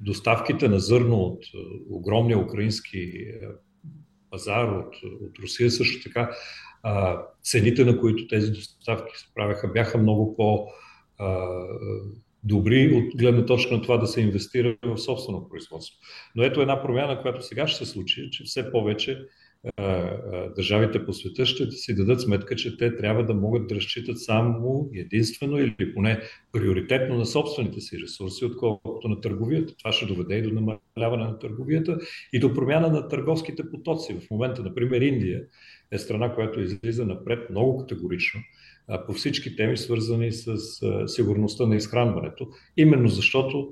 Доставките 0.01 0.67
на 0.67 0.79
зърно 0.79 1.15
от 1.17 1.43
огромния 1.89 2.39
украински 2.39 3.27
пазар, 4.29 4.67
от, 4.67 4.95
от 5.03 5.39
Русия 5.39 5.71
също 5.71 6.03
така, 6.03 6.31
цените 7.43 7.85
на 7.85 7.99
които 7.99 8.27
тези 8.27 8.51
доставки 8.51 9.17
се 9.17 9.25
правяха 9.35 9.67
бяха 9.67 9.97
много 9.97 10.35
по- 10.35 10.67
добри 12.43 12.93
от 12.93 13.17
гледна 13.17 13.45
точка 13.45 13.75
на 13.75 13.81
това 13.81 13.97
да 13.97 14.07
се 14.07 14.21
инвестира 14.21 14.77
в 14.83 14.97
собствено 14.97 15.49
производство. 15.49 15.99
Но 16.35 16.43
ето 16.43 16.61
една 16.61 16.83
промяна, 16.83 17.21
която 17.21 17.45
сега 17.45 17.67
ще 17.67 17.85
се 17.85 17.91
случи, 17.91 18.29
че 18.31 18.43
все 18.43 18.71
повече 18.71 19.25
държавите 20.55 21.05
по 21.05 21.13
света 21.13 21.45
ще 21.45 21.71
си 21.71 21.95
дадат 21.95 22.21
сметка, 22.21 22.55
че 22.55 22.77
те 22.77 22.97
трябва 22.97 23.25
да 23.25 23.33
могат 23.33 23.67
да 23.67 23.75
разчитат 23.75 24.19
само 24.19 24.89
единствено 24.95 25.57
или 25.57 25.93
поне 25.93 26.19
приоритетно 26.51 27.17
на 27.17 27.25
собствените 27.25 27.81
си 27.81 27.99
ресурси, 27.99 28.45
отколкото 28.45 29.07
на 29.07 29.21
търговията. 29.21 29.75
Това 29.77 29.91
ще 29.91 30.05
доведе 30.05 30.35
и 30.35 30.41
до 30.41 30.49
намаляване 30.49 31.23
на 31.23 31.39
търговията 31.39 31.97
и 32.33 32.39
до 32.39 32.53
промяна 32.53 32.89
на 32.89 33.07
търговските 33.07 33.69
потоци. 33.69 34.19
В 34.19 34.31
момента, 34.31 34.61
например, 34.61 35.01
Индия 35.01 35.41
е 35.91 35.97
страна, 35.97 36.33
която 36.35 36.61
излиза 36.61 37.05
напред 37.05 37.49
много 37.49 37.77
категорично 37.77 38.39
по 39.07 39.13
всички 39.13 39.55
теми, 39.55 39.77
свързани 39.77 40.31
с 40.31 40.55
сигурността 41.07 41.65
на 41.65 41.75
изхранването. 41.75 42.47
Именно 42.77 43.07
защото 43.09 43.67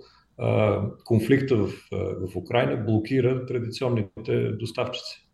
конфликта 1.06 1.56
в, 1.56 1.70
в 1.92 2.36
Украина 2.36 2.84
блокира 2.86 3.46
традиционните 3.46 4.50
доставчици. 4.52 5.26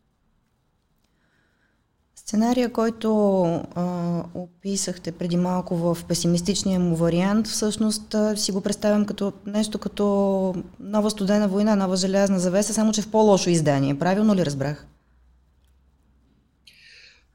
Сценария, 2.16 2.72
който 2.72 3.44
а, 3.76 4.24
описахте 4.34 5.12
преди 5.12 5.38
малко 5.38 5.76
в 5.76 5.98
песимистичния 6.08 6.80
му 6.80 6.96
вариант, 6.96 7.48
всъщност 7.48 8.16
си 8.36 8.52
го 8.52 8.62
представям 8.62 9.06
като 9.06 9.34
нещо 9.46 9.80
като 9.80 10.56
нова 10.80 11.10
студена 11.10 11.48
война, 11.48 11.76
нова 11.76 11.96
желязна 11.96 12.40
завеса, 12.40 12.74
само 12.74 12.92
че 12.92 13.02
в 13.02 13.12
по-лошо 13.12 13.50
издание. 13.50 14.00
Правилно 14.00 14.36
ли 14.36 14.46
разбрах? 14.46 14.88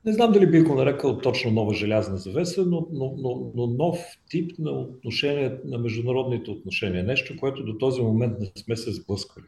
Не 0.05 0.13
знам 0.13 0.33
дали 0.33 0.51
бих 0.51 0.65
го 0.65 0.75
нарекал 0.75 1.19
точно 1.19 1.51
нова 1.51 1.75
желязна 1.75 2.17
завеса, 2.17 2.67
но, 2.67 2.89
но, 2.93 3.15
но, 3.19 3.53
но 3.55 3.67
нов 3.67 3.99
тип 4.31 4.51
на 4.59 4.71
отношение 4.71 5.59
на 5.65 5.79
международните 5.79 6.51
отношения. 6.51 7.05
Нещо, 7.05 7.37
което 7.37 7.65
до 7.65 7.79
този 7.79 8.03
момент 8.03 8.39
не 8.39 8.47
сме 8.57 8.77
се 8.77 8.93
сблъскали. 8.93 9.47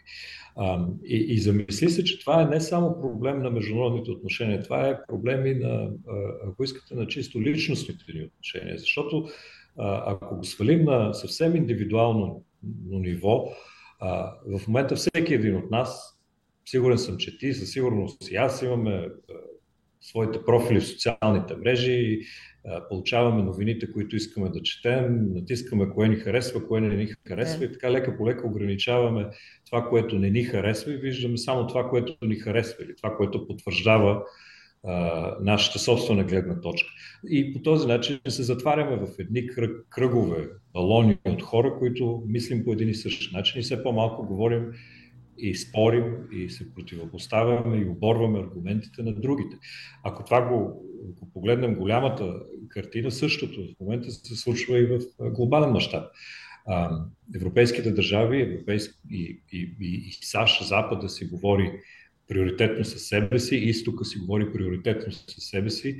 А, 0.56 0.87
и, 1.04 1.16
и 1.16 1.38
замисли 1.38 1.90
се, 1.90 2.04
че 2.04 2.21
това 2.21 2.42
е 2.42 2.47
не 2.47 2.61
само 2.61 3.00
проблем 3.00 3.42
на 3.42 3.50
международните 3.50 4.11
отношения, 4.11 4.62
това 4.62 4.88
е 4.88 5.06
проблем 5.09 5.47
и 5.47 5.54
на, 5.54 5.90
ако 6.49 6.64
искате, 6.64 6.94
на 6.94 7.06
чисто 7.06 7.42
личностните 7.42 8.04
ни 8.14 8.25
отношения. 8.25 8.78
Защото 8.78 9.28
ако 9.76 10.37
го 10.37 10.44
свалим 10.44 10.85
на 10.85 11.14
съвсем 11.14 11.56
индивидуално 11.56 12.42
ниво, 12.90 13.49
в 14.47 14.68
момента 14.68 14.97
всеки 14.97 15.35
един 15.35 15.56
от 15.56 15.71
нас, 15.71 16.18
сигурен 16.66 16.99
съм, 16.99 17.16
че 17.16 17.38
ти, 17.38 17.54
със 17.54 17.71
сигурност 17.71 18.30
и 18.30 18.37
аз 18.37 18.62
имаме 18.62 19.09
своите 20.02 20.44
профили 20.44 20.80
в 20.80 20.88
социалните 20.88 21.56
мрежи, 21.56 22.21
получаваме 22.88 23.42
новините, 23.42 23.92
които 23.92 24.16
искаме 24.16 24.49
да 24.49 24.62
четем, 24.62 25.32
натискаме 25.35 25.90
кое 25.90 26.09
ни 26.09 26.16
харесва, 26.16 26.66
кое 26.66 26.80
не 26.80 26.97
ни 26.97 27.09
харесва 27.28 27.64
и 27.64 27.73
така 27.73 27.90
лека 27.90 28.16
по 28.16 28.26
лека 28.26 28.47
ограничаваме 28.47 29.26
това, 29.66 29.88
което 29.88 30.18
не 30.18 30.30
ни 30.30 30.44
харесва 30.44 30.92
и 30.92 30.97
виждаме 30.97 31.38
само 31.38 31.66
това, 31.66 31.88
което 31.88 32.16
ни 32.23 32.37
харесва 32.37 32.85
или 32.85 32.97
това, 32.97 33.16
което 33.16 33.47
потвърждава 33.47 34.23
а, 34.85 35.37
нашата 35.40 35.78
собствена 35.78 36.25
гледна 36.25 36.61
точка. 36.61 36.88
И 37.30 37.52
по 37.52 37.62
този 37.62 37.87
начин 37.87 38.21
се 38.28 38.42
затваряме 38.42 38.97
в 38.97 39.09
едни 39.18 39.47
кръг, 39.47 39.87
кръгове, 39.90 40.49
балони 40.73 41.18
от 41.25 41.42
хора, 41.42 41.75
които 41.78 42.23
мислим 42.26 42.64
по 42.64 42.73
един 42.73 42.88
и 42.88 42.94
същи 42.94 43.37
начин 43.37 43.61
и 43.61 43.62
все 43.62 43.82
по-малко 43.82 44.26
говорим 44.26 44.73
и 45.42 45.54
спорим 45.54 46.04
и 46.32 46.50
се 46.50 46.75
противопоставяме 46.75 47.76
и 47.76 47.88
оборваме 47.88 48.38
аргументите 48.38 49.02
на 49.02 49.12
другите. 49.12 49.56
Ако 50.04 50.25
това 50.25 50.42
го, 50.42 50.84
го 51.20 51.30
погледнем 51.32 51.75
голямата 51.75 52.40
картина, 52.68 53.11
същото 53.11 53.61
в 53.61 53.80
момента 53.80 54.11
се 54.11 54.37
случва 54.37 54.78
и 54.78 54.87
в 54.87 55.00
глобален 55.20 55.70
мащаб. 55.70 56.04
Европейските 57.37 57.92
държави 57.92 58.42
европейски, 58.42 58.99
и, 59.11 59.42
и, 59.52 59.76
и, 59.80 59.94
и 60.08 60.12
САЩ, 60.22 60.68
Запада 60.68 61.08
си 61.08 61.25
говори 61.25 61.72
приоритетно 62.28 62.84
със 62.84 63.02
себе 63.02 63.38
си, 63.38 63.56
изтока 63.56 64.04
си 64.04 64.18
говори 64.18 64.52
приоритетно 64.52 65.12
със 65.12 65.44
себе 65.44 65.70
си. 65.70 65.99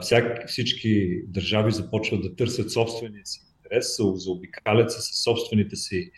Всяк, 0.00 0.48
всички 0.48 1.22
държави 1.26 1.72
започват 1.72 2.22
да 2.22 2.36
търсят 2.36 2.70
собствения 2.70 3.26
си 3.26 3.40
интерес, 3.66 3.96
заобикалят 4.14 4.92
се 4.92 5.00
със 5.00 5.22
собствените 5.22 5.76
си 5.76 6.10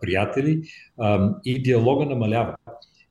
приятели 0.00 0.62
а, 0.98 1.34
и 1.44 1.62
диалога 1.62 2.06
намалява 2.06 2.56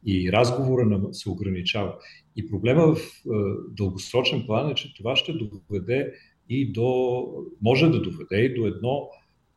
и 0.06 0.32
разговора 0.32 1.00
се 1.12 1.30
ограничава. 1.30 1.96
И 2.36 2.50
проблема 2.50 2.96
в 2.96 2.98
а, 2.98 3.56
дългосрочен 3.70 4.44
план 4.46 4.72
е, 4.72 4.76
че 4.76 4.94
това 4.94 5.16
ще 5.16 5.34
доведе 5.34 6.14
и 6.50 6.72
до, 6.72 7.26
може 7.62 7.90
да 7.90 8.02
доведе 8.02 8.42
и 8.42 8.54
до 8.54 8.68
едно 8.68 9.10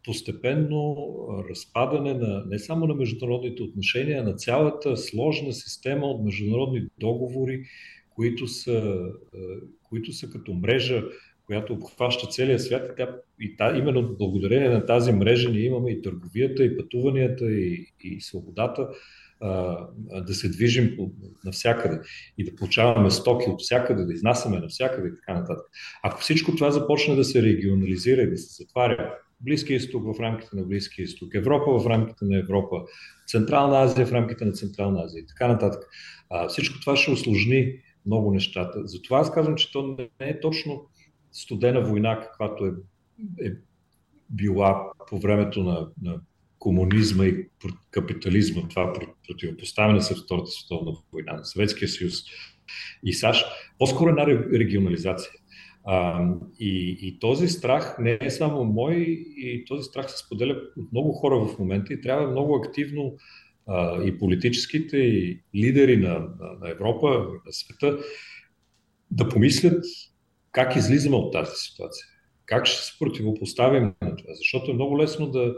постепенно 0.04 0.96
разпадане 1.50 2.14
на 2.14 2.44
не 2.46 2.58
само 2.58 2.86
на 2.86 2.94
международните 2.94 3.62
отношения, 3.62 4.20
а 4.20 4.24
на 4.24 4.34
цялата 4.34 4.96
сложна 4.96 5.52
система 5.52 6.06
от 6.06 6.24
международни 6.24 6.86
договори, 7.00 7.64
които 8.14 8.48
са, 8.48 9.08
които 9.82 10.12
са 10.12 10.30
като 10.30 10.54
мрежа 10.54 11.04
която 11.46 11.72
обхваща 11.72 12.26
целия 12.26 12.58
свят. 12.58 12.90
И, 12.92 12.96
тя, 12.96 13.16
и 13.40 13.56
та, 13.56 13.76
именно 13.76 14.16
благодарение 14.18 14.68
на 14.68 14.86
тази 14.86 15.12
мрежа 15.12 15.50
ние 15.50 15.64
имаме 15.64 15.90
и 15.90 16.02
търговията, 16.02 16.64
и 16.64 16.76
пътуванията, 16.76 17.52
и, 17.52 17.86
и 18.04 18.20
свободата 18.20 18.88
а, 19.40 19.78
да 20.20 20.34
се 20.34 20.48
движим 20.48 20.96
навсякъде 21.44 22.00
и 22.38 22.44
да 22.44 22.56
получаваме 22.56 23.10
стоки 23.10 23.50
от 23.50 23.60
всякъде, 23.60 24.04
да 24.04 24.14
изнасяме 24.14 24.60
навсякъде 24.60 25.08
и 25.08 25.14
така 25.14 25.40
нататък. 25.40 25.66
Ако 26.02 26.20
всичко 26.20 26.56
това 26.56 26.70
започне 26.70 27.14
да 27.14 27.24
се 27.24 27.42
регионализира 27.42 28.22
и 28.22 28.30
да 28.30 28.38
се 28.38 28.62
затваря, 28.62 29.14
Близкия 29.40 29.76
изток 29.76 30.16
в 30.16 30.20
рамките 30.20 30.56
на 30.56 30.62
Близкия 30.62 31.04
изток, 31.04 31.34
Европа 31.34 31.78
в 31.78 31.86
рамките 31.86 32.24
на 32.24 32.38
Европа, 32.38 32.82
Централна 33.26 33.82
Азия 33.82 34.06
в 34.06 34.12
рамките 34.12 34.44
на 34.44 34.52
Централна 34.52 35.02
Азия 35.02 35.20
и 35.20 35.26
така 35.26 35.48
нататък. 35.48 35.82
А, 36.30 36.48
всичко 36.48 36.80
това 36.80 36.96
ще 36.96 37.10
осложни 37.10 37.72
много 38.06 38.34
нещата. 38.34 38.80
Затова 38.84 39.18
аз 39.18 39.32
казвам, 39.32 39.56
че 39.56 39.72
то 39.72 39.96
не 40.20 40.28
е 40.28 40.40
точно 40.40 40.86
студена 41.35 41.81
война, 41.81 42.21
каквато 42.21 42.67
е, 42.67 42.71
е 43.47 43.53
била 44.31 44.93
по 45.09 45.19
времето 45.19 45.62
на, 45.62 45.88
на 46.03 46.21
комунизма 46.59 47.26
и 47.26 47.49
капитализма, 47.91 48.69
това 48.69 48.93
противопоставяне 49.29 50.00
с 50.00 50.14
Втората 50.25 50.47
световна 50.47 50.93
война 51.12 51.33
на 51.33 51.45
Съветския 51.45 51.88
съюз 51.88 52.14
и 53.05 53.12
САЩ, 53.12 53.47
по-скоро 53.79 54.09
една 54.09 54.26
регионализация. 54.26 55.33
А, 55.87 56.29
и, 56.61 56.99
и 57.00 57.19
този 57.19 57.49
страх 57.49 57.97
не 57.99 58.19
е 58.21 58.31
само 58.31 58.64
мой, 58.64 58.95
и 59.37 59.64
този 59.64 59.83
страх 59.83 60.11
се 60.11 60.19
споделя 60.19 60.57
от 60.76 60.93
много 60.93 61.12
хора 61.12 61.47
в 61.47 61.59
момента 61.59 61.93
и 61.93 62.00
трябва 62.00 62.31
много 62.31 62.57
активно 62.57 63.17
а, 63.67 64.05
и 64.05 64.19
политическите, 64.19 64.97
и 64.97 65.41
лидери 65.55 65.97
на, 65.97 66.19
на, 66.19 66.53
на 66.61 66.71
Европа, 66.71 67.26
на 67.47 67.53
света 67.53 67.99
да 69.11 69.29
помислят 69.29 69.85
как 70.54 70.76
излизаме 70.76 71.16
от 71.16 71.32
тази 71.32 71.50
ситуация? 71.54 72.06
Как 72.46 72.66
ще 72.66 72.82
се 72.82 72.99
противопоставим 72.99 73.94
на 74.02 74.16
това? 74.16 74.34
Защото 74.34 74.70
е 74.70 74.75
много 74.75 74.99
лесно 74.99 75.30
да 75.30 75.54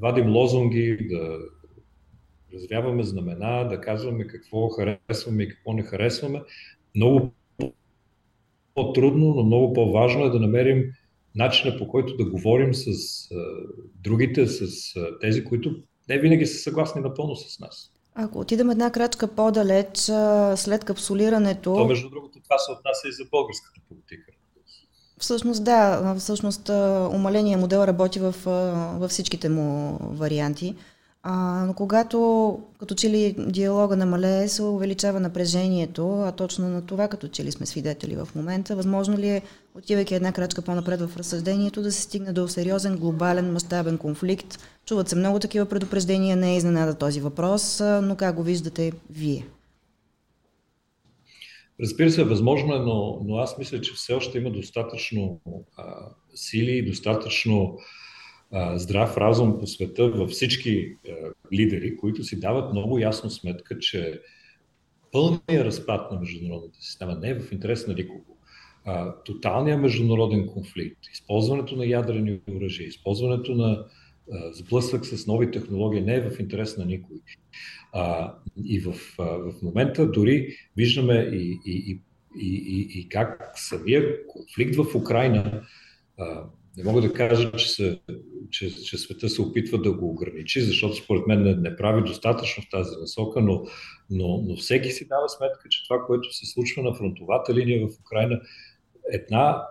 вадим 0.00 0.36
лозунги, 0.36 1.08
да 1.10 1.38
развяваме 2.54 3.02
знамена, 3.02 3.68
да 3.68 3.80
казваме 3.80 4.26
какво 4.26 4.68
харесваме 4.68 5.42
и 5.42 5.48
какво 5.48 5.72
не 5.72 5.82
харесваме. 5.82 6.42
Много 6.94 7.32
по-трудно, 8.74 9.34
но 9.34 9.42
много 9.42 9.72
по-важно 9.72 10.24
е 10.24 10.30
да 10.30 10.40
намерим 10.40 10.92
начина 11.34 11.78
по 11.78 11.88
който 11.88 12.16
да 12.16 12.30
говорим 12.30 12.74
с 12.74 12.90
другите, 13.94 14.46
с 14.46 14.94
тези, 15.20 15.44
които 15.44 15.82
не 16.08 16.18
винаги 16.18 16.46
са 16.46 16.58
съгласни 16.58 17.00
напълно 17.00 17.36
с 17.36 17.60
нас. 17.60 17.95
Ако 18.18 18.38
отидем 18.40 18.70
една 18.70 18.90
крачка 18.90 19.26
по-далеч, 19.26 19.98
след 20.54 20.84
капсулирането... 20.84 21.74
То, 21.74 21.84
между 21.84 22.10
другото, 22.10 22.40
това 22.44 22.58
се 22.58 22.72
отнася 22.72 23.08
и 23.08 23.12
за 23.12 23.24
българската 23.30 23.80
политика. 23.88 24.32
Всъщност 25.18 25.64
да, 25.64 26.14
всъщност 26.18 26.68
умаления 27.12 27.58
модел 27.58 27.78
работи 27.78 28.20
в, 28.20 28.34
във 28.98 29.10
всичките 29.10 29.48
му 29.48 29.98
варианти. 30.00 30.74
А, 31.22 31.64
но 31.66 31.74
когато 31.74 32.58
като 32.80 32.94
че 32.94 33.10
ли 33.10 33.34
диалога 33.38 33.96
намалее, 33.96 34.48
се 34.48 34.62
увеличава 34.62 35.20
напрежението, 35.20 36.20
а 36.20 36.32
точно 36.32 36.68
на 36.68 36.86
това 36.86 37.08
като 37.08 37.28
че 37.28 37.44
ли 37.44 37.52
сме 37.52 37.66
свидетели 37.66 38.16
в 38.16 38.28
момента. 38.34 38.76
Възможно 38.76 39.18
ли 39.18 39.28
е, 39.28 39.42
отивайки 39.78 40.14
една 40.14 40.32
крачка 40.32 40.62
по-напред 40.62 41.00
в 41.00 41.16
разсъждението, 41.16 41.82
да 41.82 41.92
се 41.92 42.02
стигне 42.02 42.32
до 42.32 42.48
сериозен, 42.48 42.96
глобален, 42.96 43.52
мащабен 43.52 43.98
конфликт? 43.98 44.58
Чуват 44.86 45.08
се 45.08 45.16
много 45.16 45.38
такива 45.38 45.66
предупреждения, 45.66 46.36
не 46.36 46.52
е 46.52 46.56
изненада 46.56 46.98
този 46.98 47.20
въпрос, 47.20 47.80
но 47.80 48.16
как 48.16 48.36
го 48.36 48.42
виждате 48.42 48.92
вие? 49.10 49.46
Разбира 51.80 52.10
се, 52.10 52.24
възможно 52.24 52.74
е, 52.74 52.78
но, 52.78 53.20
но 53.24 53.36
аз 53.36 53.58
мисля, 53.58 53.80
че 53.80 53.94
все 53.94 54.12
още 54.14 54.38
има 54.38 54.50
достатъчно 54.50 55.40
а, 55.76 56.08
сили, 56.34 56.86
достатъчно 56.86 57.78
а, 58.52 58.78
здрав 58.78 59.16
разум 59.16 59.58
по 59.60 59.66
света 59.66 60.08
във 60.08 60.30
всички 60.30 60.96
а, 61.08 61.12
лидери, 61.52 61.96
които 61.96 62.24
си 62.24 62.40
дават 62.40 62.72
много 62.72 62.98
ясно 62.98 63.30
сметка, 63.30 63.78
че 63.78 64.20
пълният 65.12 65.66
разпад 65.66 66.12
на 66.12 66.20
международната 66.20 66.78
система 66.80 67.14
не 67.14 67.28
е 67.28 67.40
в 67.40 67.52
интерес 67.52 67.86
на 67.86 67.94
никого. 67.94 68.35
А, 68.86 69.14
тоталният 69.24 69.80
международен 69.80 70.46
конфликт, 70.46 70.98
използването 71.12 71.76
на 71.76 71.86
ядрени 71.86 72.40
оръжия, 72.50 72.88
използването 72.88 73.54
на 73.54 73.84
сблъсък 74.52 75.06
с 75.06 75.26
нови 75.26 75.50
технологии 75.50 76.00
не 76.00 76.14
е 76.14 76.30
в 76.30 76.40
интерес 76.40 76.76
на 76.76 76.84
никой. 76.84 77.16
А, 77.92 78.34
и 78.64 78.80
в, 78.80 78.94
в 79.18 79.54
момента 79.62 80.10
дори 80.10 80.56
виждаме 80.76 81.14
и, 81.32 81.60
и, 81.66 82.00
и, 82.36 82.56
и, 82.56 83.00
и 83.00 83.08
как 83.08 83.52
самия 83.54 84.26
конфликт 84.26 84.76
в 84.76 84.94
Украина 84.94 85.62
а, 86.18 86.44
не 86.76 86.84
мога 86.84 87.00
да 87.00 87.12
кажа, 87.12 87.52
че, 87.52 87.68
се, 87.68 88.00
че, 88.50 88.74
че 88.84 88.98
света 88.98 89.28
се 89.28 89.42
опитва 89.42 89.82
да 89.82 89.92
го 89.92 90.10
ограничи, 90.10 90.60
защото 90.60 90.96
според 90.96 91.26
мен 91.26 91.42
не, 91.42 91.54
не 91.54 91.76
прави 91.76 92.02
достатъчно 92.02 92.62
в 92.62 92.70
тази 92.70 92.96
насока, 93.00 93.40
но, 93.40 93.64
но, 94.10 94.44
но 94.48 94.56
всеки 94.56 94.90
си 94.90 95.08
дава 95.08 95.28
сметка, 95.28 95.68
че 95.68 95.88
това, 95.88 96.04
което 96.06 96.32
се 96.32 96.46
случва 96.46 96.82
на 96.82 96.94
фронтовата 96.94 97.54
линия 97.54 97.86
в 97.86 98.00
Украина, 98.00 98.40
една 99.12 99.62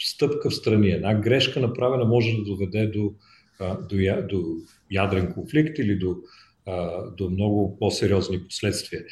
стъпка 0.00 0.50
в 0.50 0.54
страни, 0.54 0.88
една 0.90 1.14
грешка 1.14 1.60
направена 1.60 2.04
може 2.04 2.36
да 2.36 2.44
доведе 2.44 2.86
до, 2.86 3.12
до, 3.60 4.26
до 4.28 4.56
ядрен 4.90 5.32
конфликт 5.32 5.78
или 5.78 5.98
до, 5.98 6.16
до 7.16 7.30
много 7.30 7.78
по-сериозни 7.78 8.44
последствия. 8.44 9.04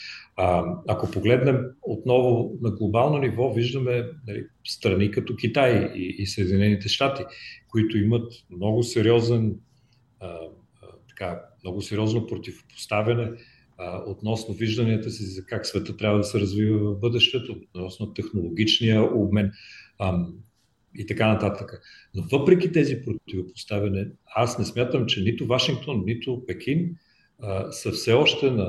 Ако 0.89 1.11
погледнем 1.11 1.65
отново 1.83 2.59
на 2.63 2.71
глобално 2.71 3.19
ниво, 3.19 3.53
виждаме 3.53 4.05
нали, 4.27 4.47
страни 4.67 5.11
като 5.11 5.37
Китай 5.37 5.93
и, 5.95 6.17
и 6.19 6.27
Съединените 6.27 6.89
щати, 6.89 7.23
които 7.69 7.99
имат 7.99 8.33
много 8.51 8.83
сериозен, 8.83 9.57
а, 10.21 10.39
така, 11.09 11.43
много 11.65 11.83
сериозно 11.83 12.27
противопоставяне 12.27 13.31
а, 13.81 14.03
относно 14.07 14.55
вижданията 14.55 15.11
си 15.11 15.25
за 15.25 15.47
как 15.47 15.67
света 15.67 15.97
трябва 15.97 16.19
да 16.19 16.25
се 16.25 16.41
развива 16.41 16.79
в 16.79 16.99
бъдещето, 17.01 17.53
относно 17.53 18.13
технологичния 18.13 19.03
обмен 19.03 19.53
а, 19.99 20.27
и 20.99 21.07
така 21.07 21.29
нататък. 21.29 21.83
Но 22.15 22.23
въпреки 22.33 22.73
тези 22.73 23.03
противопоставяне, 23.05 24.09
аз 24.35 24.59
не 24.59 24.65
смятам, 24.65 25.07
че 25.07 25.23
нито 25.23 25.47
Вашингтон, 25.47 26.03
нито 26.07 26.43
Пекин 26.47 26.97
са 27.71 27.91
все 27.93 28.13
още 28.13 28.51
на, 28.51 28.65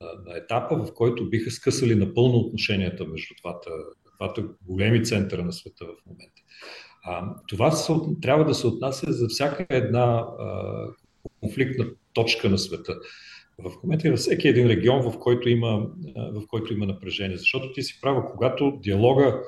на, 0.00 0.08
на 0.26 0.36
етапа, 0.36 0.76
в 0.76 0.94
който 0.94 1.30
биха 1.30 1.50
скъсали 1.50 1.94
напълно 1.94 2.38
отношенията 2.38 3.06
между 3.06 3.34
двата, 3.42 3.70
двата 4.18 4.44
големи 4.66 5.04
центъра 5.04 5.44
на 5.44 5.52
света 5.52 5.84
в 5.84 6.06
момента. 6.06 6.42
А, 7.04 7.34
това 7.48 7.70
се, 7.70 7.92
трябва 8.22 8.44
да 8.44 8.54
се 8.54 8.66
отнася 8.66 9.12
за 9.12 9.28
всяка 9.28 9.66
една 9.70 10.26
а, 10.38 10.86
конфликтна 11.40 11.86
точка 12.12 12.50
на 12.50 12.58
света. 12.58 12.96
В 13.58 13.72
момента 13.82 14.08
и 14.08 14.10
във 14.10 14.20
всеки 14.20 14.48
един 14.48 14.66
регион, 14.66 15.10
в 15.10 15.18
който 15.18 15.48
има, 15.48 15.90
в 16.16 16.46
който 16.46 16.72
има 16.72 16.86
напрежение. 16.86 17.36
Защото 17.36 17.72
ти 17.72 17.82
си 17.82 18.00
права, 18.00 18.30
когато 18.30 18.78
диалога 18.82 19.42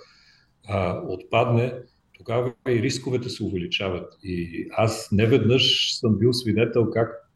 а, 0.67 1.03
отпадне, 1.09 1.73
тогава 2.13 2.53
и 2.69 2.83
рисковете 2.83 3.29
се 3.29 3.45
увеличават. 3.45 4.15
И 4.23 4.67
аз 4.71 5.09
не 5.13 5.27
веднъж 5.27 5.95
съм 5.95 6.19
бил 6.19 6.33
свидетел 6.33 6.91
как 6.91 7.31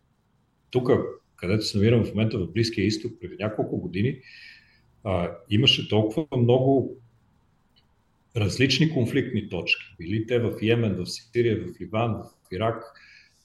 тук, 0.71 0.91
където 1.37 1.65
се 1.65 1.79
намирам 1.79 2.05
в 2.05 2.09
момента 2.09 2.39
в 2.39 2.53
Близкия 2.53 2.87
изток, 2.87 3.13
преди 3.21 3.37
няколко 3.41 3.81
години, 3.81 4.19
а, 5.05 5.31
имаше 5.51 5.89
толкова 5.89 6.27
много 6.37 6.97
различни 8.37 8.93
конфликтни 8.93 9.49
точки. 9.49 9.85
Били 9.99 10.27
те 10.27 10.39
в 10.39 10.53
Йемен, 10.63 10.95
в 10.95 11.07
Сирия, 11.07 11.57
в 11.57 11.81
Ливан, 11.81 12.15
в 12.15 12.53
Ирак, 12.53 12.85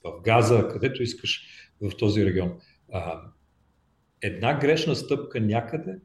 в 0.03 0.21
Газа, 0.21 0.67
където 0.71 1.03
искаш 1.03 1.47
в 1.81 1.97
този 1.97 2.25
регион. 2.25 2.51
А, 2.93 3.21
една 4.21 4.59
грешна 4.59 4.95
стъпка 4.95 5.41
някъде, 5.41 5.95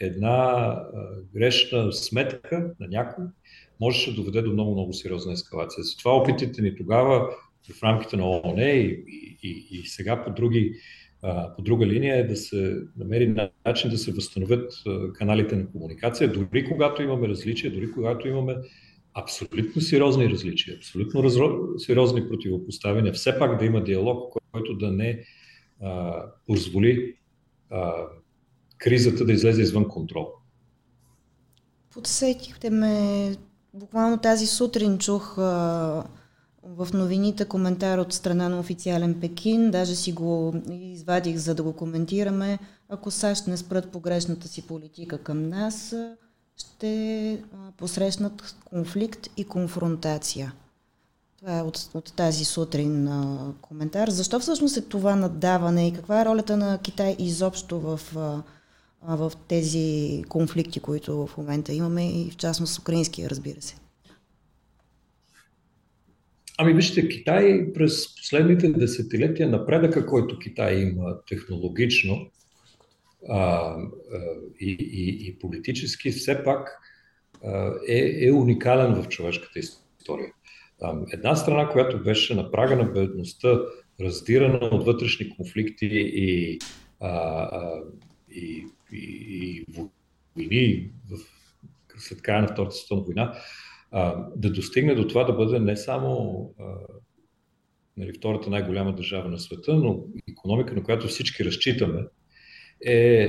една 0.00 0.28
а, 0.28 0.82
грешна 1.34 1.92
сметка 1.92 2.74
на 2.80 2.88
някой 2.88 3.24
можеше 3.80 4.10
да 4.10 4.16
доведе 4.16 4.42
до 4.42 4.52
много-много 4.52 4.92
сериозна 4.92 5.32
ескалация. 5.32 5.84
Затова 5.84 6.16
опитите 6.16 6.62
ни 6.62 6.76
тогава 6.76 7.28
в 7.78 7.82
рамките 7.82 8.16
на 8.16 8.30
ООН 8.30 8.62
и, 8.62 9.04
и, 9.42 9.66
и, 9.70 9.86
сега 9.86 10.24
по 10.24 10.30
други 10.30 10.74
по 11.56 11.62
друга 11.62 11.86
линия 11.86 12.16
е 12.16 12.26
да 12.26 12.36
се 12.36 12.76
намери 12.96 13.34
начин 13.66 13.90
да 13.90 13.98
се 13.98 14.12
възстановят 14.12 14.72
каналите 15.14 15.56
на 15.56 15.70
комуникация, 15.70 16.32
дори 16.32 16.64
когато 16.64 17.02
имаме 17.02 17.28
различия, 17.28 17.72
дори 17.72 17.92
когато 17.92 18.28
имаме 18.28 18.56
абсолютно 19.14 19.82
сериозни 19.82 20.30
различия, 20.30 20.76
абсолютно 20.76 21.22
разро... 21.24 21.78
сериозни 21.78 22.28
противопоставяния, 22.28 23.12
все 23.12 23.38
пак 23.38 23.58
да 23.58 23.64
има 23.64 23.84
диалог, 23.84 24.36
който 24.52 24.74
да 24.74 24.92
не 24.92 25.24
позволи 26.46 27.16
а, 27.70 27.92
кризата 28.78 29.24
да 29.24 29.32
излезе 29.32 29.62
извън 29.62 29.88
контрол. 29.88 30.28
Подсетихте 31.90 32.70
ме, 32.70 33.36
буквално 33.74 34.18
тази 34.18 34.46
сутрин 34.46 34.98
чух 34.98 35.38
а, 35.38 36.04
в 36.62 36.88
новините 36.94 37.44
коментар 37.44 37.98
от 37.98 38.12
страна 38.12 38.48
на 38.48 38.58
официален 38.58 39.20
Пекин, 39.20 39.70
даже 39.70 39.94
си 39.94 40.12
го 40.12 40.54
извадих 40.70 41.36
за 41.36 41.54
да 41.54 41.62
го 41.62 41.72
коментираме. 41.72 42.58
Ако 42.88 43.10
САЩ 43.10 43.46
не 43.46 43.56
спрат 43.56 43.92
погрешната 43.92 44.48
си 44.48 44.66
политика 44.66 45.18
към 45.18 45.48
нас, 45.48 45.94
ще 46.56 47.42
посрещнат 47.76 48.56
конфликт 48.64 49.28
и 49.36 49.44
конфронтация. 49.44 50.52
Това 51.42 51.58
е 51.58 51.62
от, 51.62 51.78
от 51.94 52.16
тази 52.16 52.44
сутрин 52.44 53.08
а, 53.08 53.52
коментар. 53.60 54.08
Защо 54.08 54.40
всъщност 54.40 54.76
е 54.76 54.80
това 54.80 55.16
наддаване 55.16 55.88
и 55.88 55.92
каква 55.92 56.22
е 56.22 56.24
ролята 56.24 56.56
на 56.56 56.80
Китай 56.82 57.16
изобщо 57.18 57.80
в, 57.80 58.00
а, 58.16 58.42
в 59.16 59.32
тези 59.48 60.22
конфликти, 60.28 60.80
които 60.80 61.26
в 61.26 61.36
момента 61.36 61.72
имаме 61.72 62.10
и 62.20 62.30
в 62.30 62.36
частност 62.36 62.78
украинския, 62.78 63.30
разбира 63.30 63.62
се? 63.62 63.76
Ами 66.58 66.72
вижте, 66.72 67.08
Китай 67.08 67.72
през 67.72 68.16
последните 68.16 68.68
десетилетия 68.68 69.48
напредъка, 69.48 70.06
който 70.06 70.38
Китай 70.38 70.76
има 70.76 71.16
технологично 71.28 72.26
а, 73.28 73.36
а, 73.38 73.86
и, 74.60 74.76
и, 74.80 75.28
и 75.28 75.38
политически, 75.38 76.10
все 76.10 76.44
пак 76.44 76.78
а, 77.44 77.72
е, 77.88 78.26
е 78.26 78.32
уникален 78.32 79.02
в 79.02 79.08
човешката 79.08 79.58
история. 79.58 80.32
Една 81.12 81.36
страна, 81.36 81.68
която 81.68 82.02
беше 82.02 82.34
на 82.34 82.50
прага 82.50 82.76
на 82.76 82.84
бедността, 82.84 83.60
раздирана 84.00 84.58
от 84.58 84.84
вътрешни 84.84 85.36
конфликти 85.36 85.88
и, 85.92 86.58
а, 87.00 87.48
и, 88.30 88.66
и, 88.92 89.26
и 89.28 89.64
войни 90.36 90.90
в, 91.10 91.18
след 91.98 92.22
края 92.22 92.42
на 92.42 92.48
Втората 92.48 92.74
световна 92.74 93.04
война, 93.04 93.34
а, 93.90 94.26
да 94.36 94.50
достигне 94.50 94.94
до 94.94 95.08
това 95.08 95.24
да 95.24 95.32
бъде 95.32 95.58
не 95.58 95.76
само 95.76 96.50
а, 96.60 96.64
нали, 97.96 98.12
втората 98.12 98.50
най-голяма 98.50 98.94
държава 98.94 99.28
на 99.28 99.38
света, 99.38 99.74
но 99.74 100.04
економика, 100.30 100.74
на 100.74 100.82
която 100.82 101.08
всички 101.08 101.44
разчитаме, 101.44 102.04
е, 102.86 103.22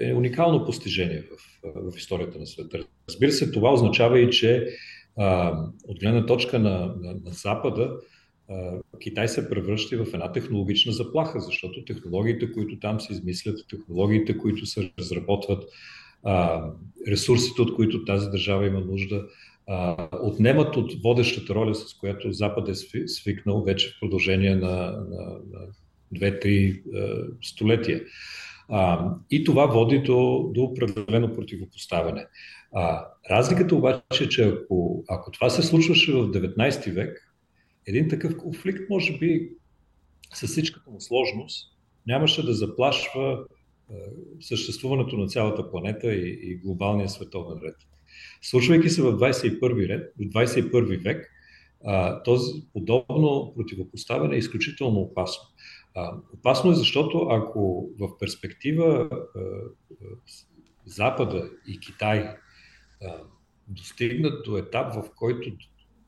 е 0.00 0.14
уникално 0.14 0.64
постижение 0.64 1.22
в, 1.22 1.92
в 1.92 1.96
историята 1.96 2.38
на 2.38 2.46
света. 2.46 2.78
Разбира 3.08 3.32
се, 3.32 3.50
това 3.50 3.72
означава 3.72 4.20
и, 4.20 4.30
че 4.30 4.66
а, 5.18 5.58
от 5.88 5.98
гледна 6.00 6.26
точка 6.26 6.58
на, 6.58 6.94
на, 7.00 7.12
на 7.24 7.30
Запада, 7.30 7.96
а, 8.48 8.80
Китай 9.00 9.28
се 9.28 9.50
превръща 9.50 10.04
в 10.04 10.14
една 10.14 10.32
технологична 10.32 10.92
заплаха, 10.92 11.40
защото 11.40 11.84
технологиите, 11.84 12.52
които 12.52 12.78
там 12.78 13.00
се 13.00 13.12
измислят, 13.12 13.66
технологиите, 13.70 14.38
които 14.38 14.66
се 14.66 14.92
разработват, 14.98 15.64
а, 16.24 16.64
ресурсите, 17.08 17.62
от 17.62 17.74
които 17.74 18.04
тази 18.04 18.30
държава 18.30 18.66
има 18.66 18.80
нужда, 18.80 19.26
отнемат 20.22 20.76
от 20.76 20.92
водещата 21.02 21.54
роля, 21.54 21.74
с 21.74 21.94
която 21.94 22.32
Запад 22.32 22.68
е 22.68 22.74
свикнал 23.06 23.62
вече 23.62 23.88
в 23.88 24.00
продължение 24.00 24.54
на, 24.54 24.76
на, 25.10 25.38
на 25.50 25.66
2-3 26.14 27.32
столетия. 27.42 28.02
А, 28.68 29.10
и 29.30 29.44
това 29.44 29.66
води 29.66 29.98
до, 29.98 30.50
до 30.54 30.62
определено 30.62 31.34
противопоставяне. 31.34 32.26
А, 32.74 33.06
разликата 33.30 33.74
обаче 33.74 34.24
е, 34.24 34.28
че 34.28 34.48
ако, 34.48 35.04
ако 35.08 35.30
това 35.30 35.50
се 35.50 35.62
случваше 35.62 36.12
в 36.12 36.16
19 36.16 36.92
век, 36.92 37.34
един 37.86 38.08
такъв 38.08 38.36
конфликт, 38.36 38.90
може 38.90 39.18
би, 39.18 39.50
с 40.34 40.46
всичката 40.46 40.90
му 40.90 41.00
сложност, 41.00 41.72
нямаше 42.06 42.46
да 42.46 42.54
заплашва 42.54 43.44
е, 43.90 43.94
съществуването 44.40 45.16
на 45.16 45.26
цялата 45.26 45.70
планета 45.70 46.14
и, 46.14 46.38
и 46.42 46.56
глобалния 46.56 47.08
световен 47.08 47.58
ред. 47.64 47.76
Случвайки 48.42 48.90
се 48.90 49.02
в 49.02 49.12
21 49.12 49.88
ред, 49.88 50.12
в 50.18 50.22
21 50.22 51.02
век, 51.04 51.30
а, 51.84 52.22
този 52.22 52.52
подобно 52.72 53.52
противопоставяне 53.56 54.34
е 54.34 54.38
изключително 54.38 55.00
опасно. 55.00 55.44
А, 55.94 56.16
опасно 56.34 56.70
е, 56.70 56.74
защото 56.74 57.18
ако 57.30 57.88
в 58.00 58.18
перспектива 58.18 59.08
а, 59.12 59.40
Запада 60.86 61.50
и 61.66 61.80
Китай 61.80 62.36
достигнат 63.68 64.44
до 64.44 64.56
етап, 64.56 64.94
в 64.94 65.10
който 65.16 65.50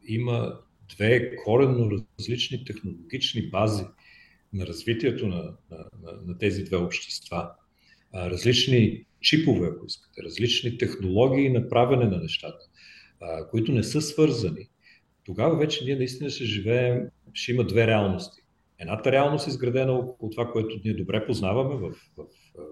има 0.07 0.59
две 0.97 1.37
коренно 1.37 1.91
различни 2.19 2.65
технологични 2.65 3.51
бази 3.51 3.85
на 4.53 4.67
развитието 4.67 5.27
на, 5.27 5.37
на, 5.71 5.79
на, 6.03 6.13
на 6.27 6.39
тези 6.39 6.65
две 6.65 6.77
общества, 6.77 7.51
а, 8.13 8.31
различни 8.31 9.05
чипове, 9.21 9.69
ако 9.69 9.87
искате, 9.87 10.23
различни 10.23 10.79
технологии 10.79 11.51
на 11.51 11.69
правене 11.69 12.05
на 12.05 12.19
нещата, 12.19 12.65
а, 13.21 13.49
които 13.49 13.73
не 13.73 13.83
са 13.83 14.01
свързани, 14.01 14.69
тогава 15.25 15.57
вече 15.57 15.85
ние 15.85 15.97
наистина 15.97 16.31
ще 16.31 16.45
живеем, 16.45 17.09
ще 17.33 17.53
има 17.53 17.65
две 17.65 17.87
реалности. 17.87 18.43
Едната 18.79 19.13
реалност 19.13 19.47
е 19.47 19.51
изградена 19.51 19.93
около 19.93 20.31
това, 20.31 20.53
което 20.53 20.81
ние 20.85 20.95
добре 20.95 21.27
познаваме 21.27 21.77
в, 21.77 21.91
в, 22.17 22.25
в 22.57 22.65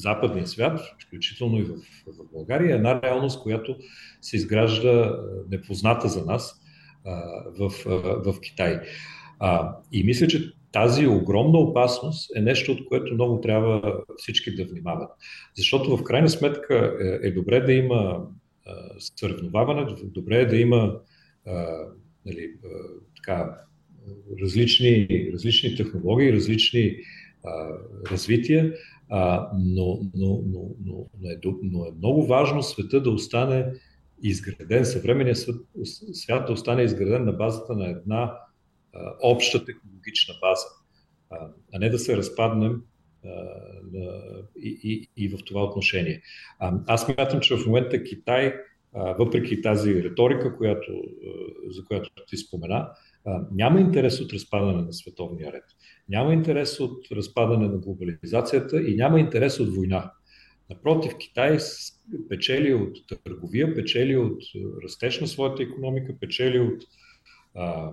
западния 0.00 0.46
свят, 0.46 0.80
включително 1.06 1.58
и 1.58 1.62
в, 1.62 1.74
в 2.06 2.32
България, 2.32 2.76
една 2.76 3.02
реалност, 3.02 3.42
която 3.42 3.76
се 4.20 4.36
изгражда 4.36 5.18
непозната 5.50 6.08
за 6.08 6.24
нас 6.24 6.60
в, 7.58 7.70
в 8.24 8.40
Китай. 8.40 8.80
И 9.92 10.04
мисля, 10.04 10.26
че 10.26 10.52
тази 10.72 11.06
огромна 11.06 11.58
опасност 11.58 12.36
е 12.36 12.40
нещо, 12.40 12.72
от 12.72 12.84
което 12.84 13.14
много 13.14 13.40
трябва 13.40 14.02
всички 14.16 14.54
да 14.54 14.64
внимават. 14.64 15.10
Защото 15.56 15.96
в 15.96 16.04
крайна 16.04 16.28
сметка 16.28 16.96
е, 17.00 17.28
е 17.28 17.30
добре 17.30 17.60
да 17.60 17.72
има 17.72 18.26
съревноваване, 18.98 19.86
добре 20.04 20.40
е 20.40 20.46
да 20.46 20.56
има 20.56 21.00
нали, 22.26 22.50
така, 23.16 23.58
различни, 24.42 25.08
различни 25.32 25.76
технологии, 25.76 26.32
различни 26.32 26.96
а, 27.44 27.68
развития, 28.10 28.74
а, 29.10 29.50
но, 29.58 30.00
но, 30.14 30.42
но, 30.46 30.70
но, 30.84 31.06
но, 31.20 31.30
е, 31.30 31.38
но 31.62 31.84
е 31.84 31.90
много 31.98 32.26
важно 32.26 32.62
света 32.62 33.02
да 33.02 33.10
остане 33.10 33.72
изграден, 34.22 34.84
съвременният 34.84 35.38
свят, 35.38 35.56
свят 36.12 36.46
да 36.46 36.52
остане 36.52 36.82
изграден 36.82 37.24
на 37.24 37.32
базата 37.32 37.74
на 37.74 37.90
една 37.90 38.38
а, 38.94 39.14
обща 39.22 39.64
технологична 39.64 40.34
база, 40.40 40.66
а, 41.30 41.48
а 41.74 41.78
не 41.78 41.90
да 41.90 41.98
се 41.98 42.16
разпаднем 42.16 42.82
а, 43.24 43.28
и, 44.56 44.80
и, 44.82 45.24
и 45.24 45.28
в 45.28 45.38
това 45.46 45.64
отношение. 45.64 46.22
А, 46.58 46.72
аз 46.86 47.08
мятам, 47.08 47.40
че 47.40 47.56
в 47.56 47.66
момента 47.66 48.04
Китай, 48.04 48.54
а, 48.94 49.12
въпреки 49.12 49.62
тази 49.62 49.94
риторика, 50.04 50.56
която, 50.56 50.92
а, 50.92 51.72
за 51.72 51.84
която 51.84 52.10
ти 52.26 52.36
спомена, 52.36 52.90
няма 53.52 53.80
интерес 53.80 54.20
от 54.20 54.32
разпадане 54.32 54.82
на 54.82 54.92
световния 54.92 55.52
ред. 55.52 55.64
Няма 56.08 56.32
интерес 56.32 56.80
от 56.80 57.06
разпадане 57.12 57.68
на 57.68 57.78
глобализацията 57.78 58.82
и 58.82 58.94
няма 58.94 59.20
интерес 59.20 59.60
от 59.60 59.74
война. 59.74 60.12
Напротив, 60.70 61.12
Китай 61.18 61.58
печели 62.28 62.74
от 62.74 62.96
търговия, 63.24 63.74
печели 63.74 64.16
от 64.16 64.42
растеж 64.84 65.20
на 65.20 65.26
своята 65.26 65.62
економика, 65.62 66.14
печели 66.20 66.58
от 66.58 66.82
а, 67.54 67.92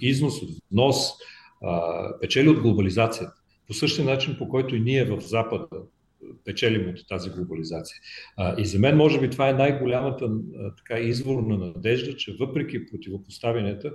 износ, 0.00 0.42
от 0.42 0.50
внос, 0.72 0.96
а, 1.62 2.20
печели 2.20 2.48
от 2.48 2.60
глобализацията. 2.60 3.34
По 3.66 3.74
същия 3.74 4.04
начин, 4.04 4.36
по 4.38 4.48
който 4.48 4.76
и 4.76 4.80
ние 4.80 5.04
в 5.04 5.20
Запада 5.20 5.66
печелим 6.44 6.88
от 6.88 7.08
тази 7.08 7.30
глобализация. 7.30 7.96
И 8.58 8.64
за 8.64 8.78
мен, 8.78 8.96
може 8.96 9.20
би, 9.20 9.30
това 9.30 9.48
е 9.48 9.52
най-голямата 9.52 10.30
така 10.78 11.00
изворна 11.00 11.58
надежда, 11.58 12.16
че 12.16 12.36
въпреки 12.40 12.86
противопоставянията, 12.86 13.92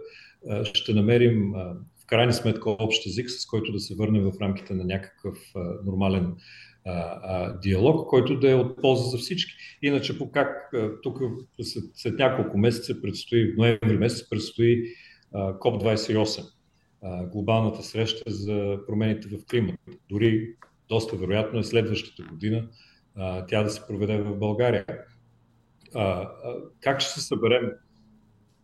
ще 0.63 0.93
намерим 0.93 1.53
в 1.97 2.05
крайна 2.07 2.33
сметка 2.33 2.69
общ 2.69 3.05
език, 3.07 3.29
с 3.29 3.45
който 3.45 3.71
да 3.71 3.79
се 3.79 3.95
върнем 3.95 4.23
в 4.23 4.41
рамките 4.41 4.73
на 4.73 4.85
някакъв 4.85 5.37
нормален 5.85 6.33
диалог, 7.61 8.09
който 8.09 8.39
да 8.39 8.51
е 8.51 8.55
от 8.55 8.81
полза 8.81 9.09
за 9.09 9.17
всички. 9.17 9.53
Иначе, 9.81 10.17
по 10.17 10.31
как 10.31 10.71
тук 11.03 11.19
след, 11.61 11.83
след 11.93 12.19
няколко 12.19 12.57
месеца 12.57 13.01
предстои, 13.01 13.53
в 13.53 13.57
ноември 13.57 13.97
месец 13.97 14.29
предстои 14.29 14.83
КОП-28, 15.59 16.45
глобалната 17.31 17.83
среща 17.83 18.31
за 18.31 18.79
промените 18.87 19.27
в 19.27 19.45
климата. 19.49 19.77
Дори 20.09 20.55
доста 20.89 21.15
вероятно 21.15 21.59
е 21.59 21.63
следващата 21.63 22.23
година 22.23 22.67
а, 23.15 23.45
тя 23.45 23.63
да 23.63 23.69
се 23.69 23.87
проведе 23.87 24.17
в 24.17 24.35
България. 24.35 24.85
А, 25.93 26.01
а, 26.03 26.29
как 26.81 27.01
ще 27.01 27.13
се 27.13 27.21
съберем 27.21 27.71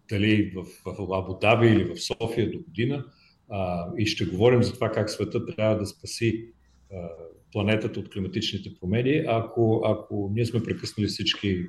дали 0.09 0.53
в, 0.55 0.63
в 0.85 1.13
Абу 1.13 1.37
Даби 1.41 1.67
или 1.67 1.83
в 1.83 2.03
София 2.03 2.51
до 2.51 2.59
година 2.59 3.05
а, 3.49 3.87
и 3.97 4.05
ще 4.05 4.25
говорим 4.25 4.63
за 4.63 4.73
това 4.73 4.91
как 4.91 5.09
света 5.09 5.45
трябва 5.45 5.77
да 5.77 5.85
спаси 5.85 6.45
а, 6.93 7.09
планетата 7.51 7.99
от 7.99 8.09
климатичните 8.09 8.69
промени, 8.79 9.23
ако, 9.27 9.81
ако 9.85 10.31
ние 10.33 10.45
сме 10.45 10.63
прекъснали 10.63 11.07
всички 11.07 11.65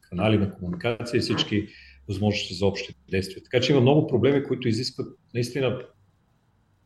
канали 0.00 0.38
на 0.38 0.50
комуникация 0.50 1.18
и 1.18 1.20
всички 1.20 1.68
възможности 2.08 2.54
за 2.54 2.66
общи 2.66 2.94
действия. 3.10 3.42
Така 3.42 3.60
че 3.60 3.72
има 3.72 3.80
много 3.80 4.06
проблеми, 4.06 4.44
които 4.44 4.68
изискват 4.68 5.18
наистина 5.34 5.80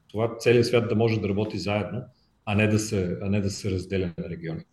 това 0.08 0.36
целият 0.38 0.66
свят 0.66 0.88
да 0.88 0.94
може 0.94 1.20
да 1.20 1.28
работи 1.28 1.58
заедно 1.58 2.02
а 2.50 2.54
не 2.54 2.66
да 2.66 2.78
се, 2.78 3.18
а 3.22 3.28
не 3.28 3.40
да 3.40 3.50
се 3.50 3.70
разделя 3.70 4.10
на 4.18 4.28
региони. 4.28 4.64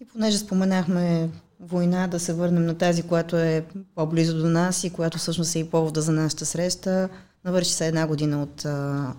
И 0.00 0.04
понеже 0.04 0.38
споменахме 0.38 1.30
война, 1.60 2.06
да 2.06 2.20
се 2.20 2.34
върнем 2.34 2.66
на 2.66 2.78
тази, 2.78 3.02
която 3.02 3.36
е 3.36 3.64
по-близо 3.94 4.38
до 4.38 4.48
нас 4.48 4.84
и 4.84 4.90
която 4.90 5.18
всъщност 5.18 5.54
е 5.54 5.58
и 5.58 5.70
повода 5.70 6.00
за 6.00 6.12
нашата 6.12 6.46
среща. 6.46 7.08
Навърши 7.44 7.70
се 7.70 7.86
една 7.86 8.06
година 8.06 8.42
от 8.42 8.64
а, 8.64 9.14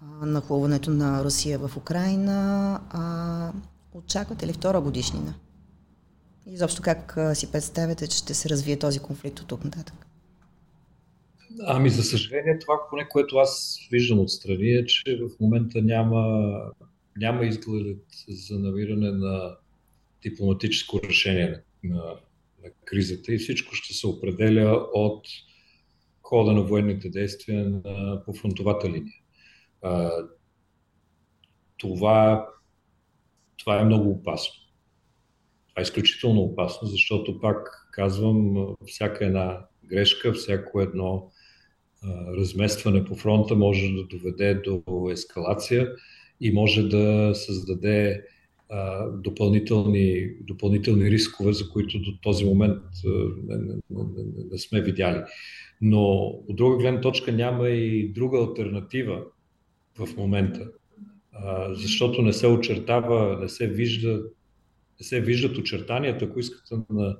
а, 0.00 0.26
нахлуването 0.26 0.90
на 0.90 1.24
Русия 1.24 1.58
в 1.58 1.76
Украина. 1.76 2.80
А, 2.90 3.52
очаквате 3.94 4.46
ли 4.46 4.52
втора 4.52 4.80
годишнина? 4.80 5.34
И 6.46 6.52
изобщо 6.52 6.82
как 6.82 7.16
а, 7.16 7.34
си 7.34 7.52
представяте, 7.52 8.06
че 8.06 8.18
ще 8.18 8.34
се 8.34 8.48
развие 8.48 8.78
този 8.78 8.98
конфликт 8.98 9.40
от 9.40 9.46
тук 9.46 9.64
нататък? 9.64 10.06
Ами, 11.66 11.90
за 11.90 12.02
съжаление, 12.02 12.58
това, 12.58 12.74
поне 12.90 13.08
което 13.08 13.36
аз 13.36 13.78
виждам 13.90 14.18
отстрани, 14.18 14.68
е, 14.68 14.84
че 14.84 15.16
в 15.16 15.40
момента 15.40 15.82
няма, 15.82 16.52
няма 17.16 17.46
изглед 17.46 18.04
за 18.28 18.58
намиране 18.58 19.10
на 19.10 19.56
дипломатическо 20.22 21.00
решение 21.04 21.62
на, 21.84 22.04
на 22.64 22.70
кризата 22.84 23.34
и 23.34 23.38
всичко 23.38 23.74
ще 23.74 23.94
се 23.94 24.06
определя 24.06 24.88
от 24.94 25.26
хода 26.22 26.52
на 26.52 26.62
военните 26.62 27.08
действия 27.08 27.70
на, 27.70 28.22
по 28.24 28.32
фронтовата 28.32 28.88
линия. 28.88 29.14
А, 29.82 30.10
това, 31.76 32.48
това 33.56 33.80
е 33.80 33.84
много 33.84 34.10
опасно. 34.10 34.54
Това 35.68 35.80
е 35.80 35.82
изключително 35.82 36.40
опасно, 36.40 36.88
защото 36.88 37.40
пак 37.40 37.88
казвам, 37.92 38.66
всяка 38.86 39.26
една 39.26 39.66
грешка, 39.84 40.32
всяко 40.32 40.80
едно 40.80 41.30
разместване 42.38 43.04
по 43.04 43.14
фронта 43.14 43.56
може 43.56 43.92
да 43.92 44.04
доведе 44.04 44.54
до 44.54 45.08
ескалация 45.12 45.88
и 46.40 46.52
може 46.52 46.88
да 46.88 47.32
създаде 47.34 48.24
допълнителни, 49.14 50.30
допълнителни 50.40 51.10
рискове, 51.10 51.52
за 51.52 51.68
които 51.70 51.98
до 51.98 52.12
този 52.22 52.44
момент 52.44 52.82
не, 53.48 53.56
не, 53.56 53.74
не, 53.90 54.24
не 54.50 54.58
сме 54.58 54.82
видяли. 54.82 55.22
Но 55.80 56.02
от 56.24 56.56
друга 56.56 56.76
гледна 56.76 57.00
точка 57.00 57.32
няма 57.32 57.68
и 57.68 58.12
друга 58.12 58.38
альтернатива 58.38 59.24
в 59.98 60.16
момента, 60.16 60.70
защото 61.70 62.22
не 62.22 62.32
се 62.32 62.46
очертава, 62.46 63.38
не 63.40 63.48
се 63.48 63.68
вижда, 63.68 64.22
не 65.00 65.06
се 65.06 65.20
виждат 65.20 65.58
очертанията, 65.58 66.24
ако 66.24 66.40
искате, 66.40 66.74
на, 66.90 67.16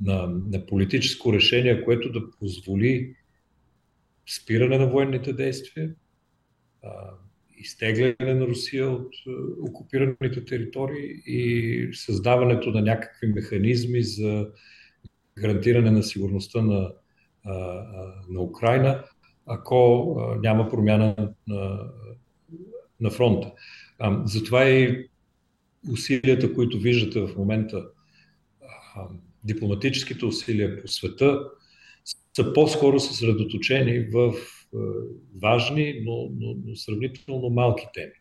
на, 0.00 0.40
на 0.50 0.66
политическо 0.66 1.32
решение, 1.32 1.84
което 1.84 2.12
да 2.12 2.30
позволи 2.30 3.14
спиране 4.26 4.78
на 4.78 4.86
военните 4.86 5.32
действия, 5.32 5.94
изтегляне 7.58 8.34
на 8.34 8.46
Русия 8.46 8.90
от 8.90 9.12
окупираните 9.60 10.44
територии 10.44 11.22
и 11.26 11.88
създаването 11.94 12.70
на 12.70 12.82
някакви 12.82 13.26
механизми 13.26 14.02
за 14.02 14.48
гарантиране 15.38 15.90
на 15.90 16.02
сигурността 16.02 16.62
на, 16.62 16.92
на 18.28 18.40
Украина, 18.40 19.04
ако 19.46 20.38
няма 20.42 20.68
промяна 20.68 21.34
на, 21.48 21.90
на 23.00 23.10
фронта. 23.10 23.52
Затова 24.24 24.64
и 24.68 25.08
усилията, 25.92 26.54
които 26.54 26.78
виждате 26.78 27.20
в 27.20 27.36
момента, 27.36 27.86
дипломатическите 29.44 30.24
усилия 30.24 30.82
по 30.82 30.88
света, 30.88 31.50
са 32.36 32.52
по-скоро 32.52 33.00
съсредоточени 33.00 33.98
в 34.00 34.34
важни, 35.42 36.02
но, 36.04 36.30
но, 36.40 36.56
но 36.66 36.76
сравнително 36.76 37.50
малки 37.50 37.84
теми. 37.94 38.12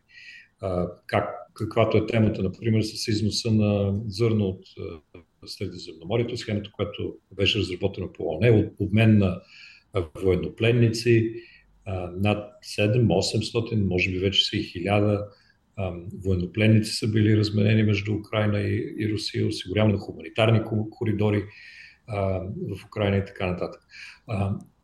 Как, 1.07 1.29
каквато 1.53 1.97
е 1.97 2.05
темата, 2.05 2.43
например, 2.43 2.81
с 2.81 3.07
износа 3.07 3.51
на 3.51 4.01
зърно 4.07 4.45
от 4.45 4.65
Средиземноморието, 5.45 6.37
схемата, 6.37 6.71
която 6.71 7.15
беше 7.35 7.59
разработена 7.59 8.13
по 8.13 8.23
ОНЕ, 8.23 8.71
обмен 8.79 9.17
на 9.17 9.41
военнопленници, 10.23 11.33
над 12.15 12.53
7-800, 12.77 13.75
може 13.75 14.11
би 14.11 14.19
вече 14.19 14.45
са 14.45 14.57
и 14.57 14.59
1000 14.59 15.25
военнопленници 16.25 16.91
са 16.91 17.07
били 17.07 17.37
разменени 17.37 17.83
между 17.83 18.13
Украина 18.13 18.61
и 18.61 19.09
Русия, 19.11 19.47
осигуряване 19.47 19.93
на 19.93 19.99
хуманитарни 19.99 20.61
коридори 20.91 21.43
в 22.07 22.85
Украина 22.85 23.17
и 23.17 23.25
така 23.25 23.47
нататък. 23.47 23.81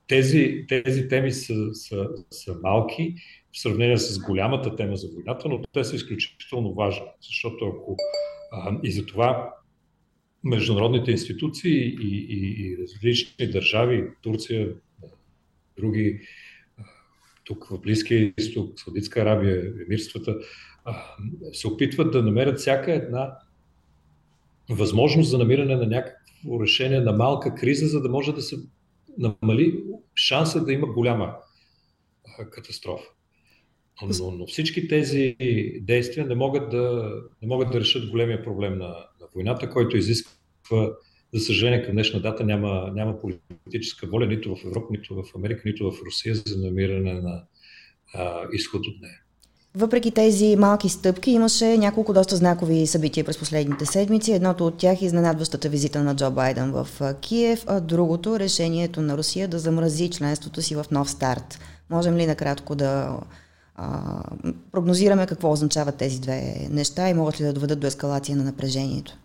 Тези, 0.08 0.65
тези 0.67 1.08
теми 1.08 1.32
са, 1.32 1.73
са, 1.73 2.10
са 2.32 2.55
малки 2.63 3.15
в 3.51 3.62
сравнение 3.62 3.97
с 3.97 4.19
голямата 4.19 4.75
тема 4.75 4.95
за 4.95 5.08
войната, 5.13 5.49
но 5.49 5.62
те 5.73 5.84
са 5.84 5.95
изключително 5.95 6.73
важни, 6.73 7.05
защото 7.21 7.65
ако 7.65 7.97
и 8.84 8.91
за 8.91 9.05
това 9.05 9.53
международните 10.43 11.12
институции 11.12 11.97
и, 12.01 12.27
и, 12.29 12.65
и 12.65 12.77
различни 12.77 13.47
държави, 13.47 14.08
Турция, 14.21 14.69
други, 15.77 16.21
тук 17.43 17.67
в 17.69 17.82
Близкия 17.82 18.34
изток, 18.38 18.79
Саудитска 18.79 19.21
Арабия, 19.21 19.73
емирствата, 19.86 20.38
се 21.53 21.67
опитват 21.67 22.12
да 22.12 22.23
намерят 22.23 22.60
всяка 22.60 22.93
една 22.93 23.38
възможност 24.69 25.29
за 25.29 25.38
намиране 25.38 25.75
на 25.75 25.86
някакво 25.86 26.18
решение 26.62 26.99
на 26.99 27.12
малка 27.12 27.56
криза, 27.56 27.88
за 27.88 28.02
да 28.02 28.10
може 28.10 28.34
да 28.34 28.41
се 28.41 28.56
намали 29.17 29.84
шанса 30.15 30.65
да 30.65 30.73
има 30.73 30.88
голяма 30.88 31.36
катастрофа. 32.52 33.06
Но, 34.19 34.32
но 34.32 34.47
всички 34.47 34.88
тези 34.88 35.36
действия 35.82 36.25
не 36.25 36.36
могат 36.36 36.69
да, 36.69 37.13
не 37.41 37.47
могат 37.47 37.71
да 37.71 37.80
решат 37.80 38.10
големия 38.10 38.43
проблем 38.43 38.78
на, 38.78 38.88
на 38.88 39.28
войната, 39.36 39.69
който 39.69 39.97
изисква, 39.97 40.91
за 41.34 41.39
съжаление, 41.39 41.86
към 41.86 41.93
днешна 41.93 42.21
дата 42.21 42.43
няма, 42.43 42.91
няма 42.95 43.19
политическа 43.19 44.08
воля 44.08 44.25
нито 44.25 44.56
в 44.56 44.65
Европа, 44.65 44.88
нито 44.91 45.15
в 45.15 45.36
Америка, 45.36 45.62
нито 45.65 45.91
в 45.91 46.02
Русия 46.06 46.36
за 46.36 46.58
намиране 46.58 47.13
на 47.13 47.43
а, 48.13 48.47
изход 48.54 48.88
от 48.88 49.02
нея. 49.02 49.21
Въпреки 49.75 50.12
тези 50.12 50.55
малки 50.55 50.89
стъпки, 50.89 51.32
имаше 51.32 51.77
няколко 51.77 52.13
доста 52.13 52.36
знакови 52.36 52.88
събития 52.88 53.25
през 53.25 53.38
последните 53.38 53.86
седмици. 53.86 54.32
Едното 54.32 54.67
от 54.67 54.77
тях 54.77 55.01
е 55.01 55.05
изненадващата 55.05 55.69
визита 55.69 56.03
на 56.03 56.15
Джо 56.15 56.32
Байден 56.32 56.71
в 56.71 56.88
Киев, 57.21 57.63
а 57.67 57.79
другото 57.79 58.39
решението 58.39 59.01
на 59.01 59.17
Русия 59.17 59.47
да 59.47 59.60
замрази 59.60 60.10
членството 60.10 60.62
си 60.62 60.75
в 60.75 60.86
нов 60.91 61.10
старт. 61.10 61.60
Можем 61.89 62.17
ли 62.17 62.25
накратко 62.25 62.75
да 62.75 63.19
а, 63.75 64.23
прогнозираме 64.71 65.27
какво 65.27 65.51
означават 65.51 65.97
тези 65.97 66.21
две 66.21 66.67
неща 66.69 67.10
и 67.10 67.13
могат 67.13 67.41
ли 67.41 67.45
да 67.45 67.53
доведат 67.53 67.79
до 67.79 67.88
ескалация 67.88 68.38
на 68.38 68.43
напрежението? 68.43 69.17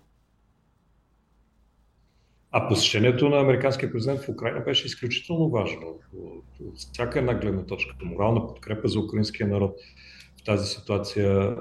А 2.50 2.68
посещението 2.68 3.28
на 3.28 3.40
американския 3.40 3.92
президент 3.92 4.20
в 4.20 4.28
Украина 4.28 4.61
беше 4.61 4.87
изключително 4.87 5.48
важно. 5.48 5.87
От 6.61 6.78
всяка 6.92 7.18
една 7.18 7.35
гледна 7.35 7.62
точка, 7.62 7.94
морална 8.02 8.46
подкрепа 8.46 8.88
за 8.88 9.00
украинския 9.00 9.48
народ 9.48 9.76
тази 10.44 10.66
ситуация, 10.66 11.57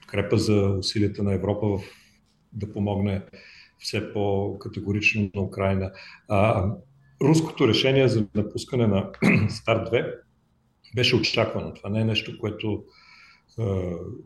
подкрепа 0.00 0.38
за 0.38 0.76
усилията 0.78 1.22
на 1.22 1.34
Европа 1.34 1.66
в, 1.66 1.80
да 2.52 2.72
помогне 2.72 3.22
все 3.78 4.12
по-категорично 4.12 5.30
на 5.34 5.42
Украина. 5.42 5.92
А, 6.28 6.70
руското 7.22 7.68
решение 7.68 8.08
за 8.08 8.26
напускане 8.34 8.86
на 8.86 9.10
Старт 9.48 9.88
2 9.88 10.14
беше 10.94 11.16
очаквано. 11.16 11.74
Това 11.74 11.90
не 11.90 12.00
е 12.00 12.04
нещо, 12.04 12.38
което, 12.38 12.84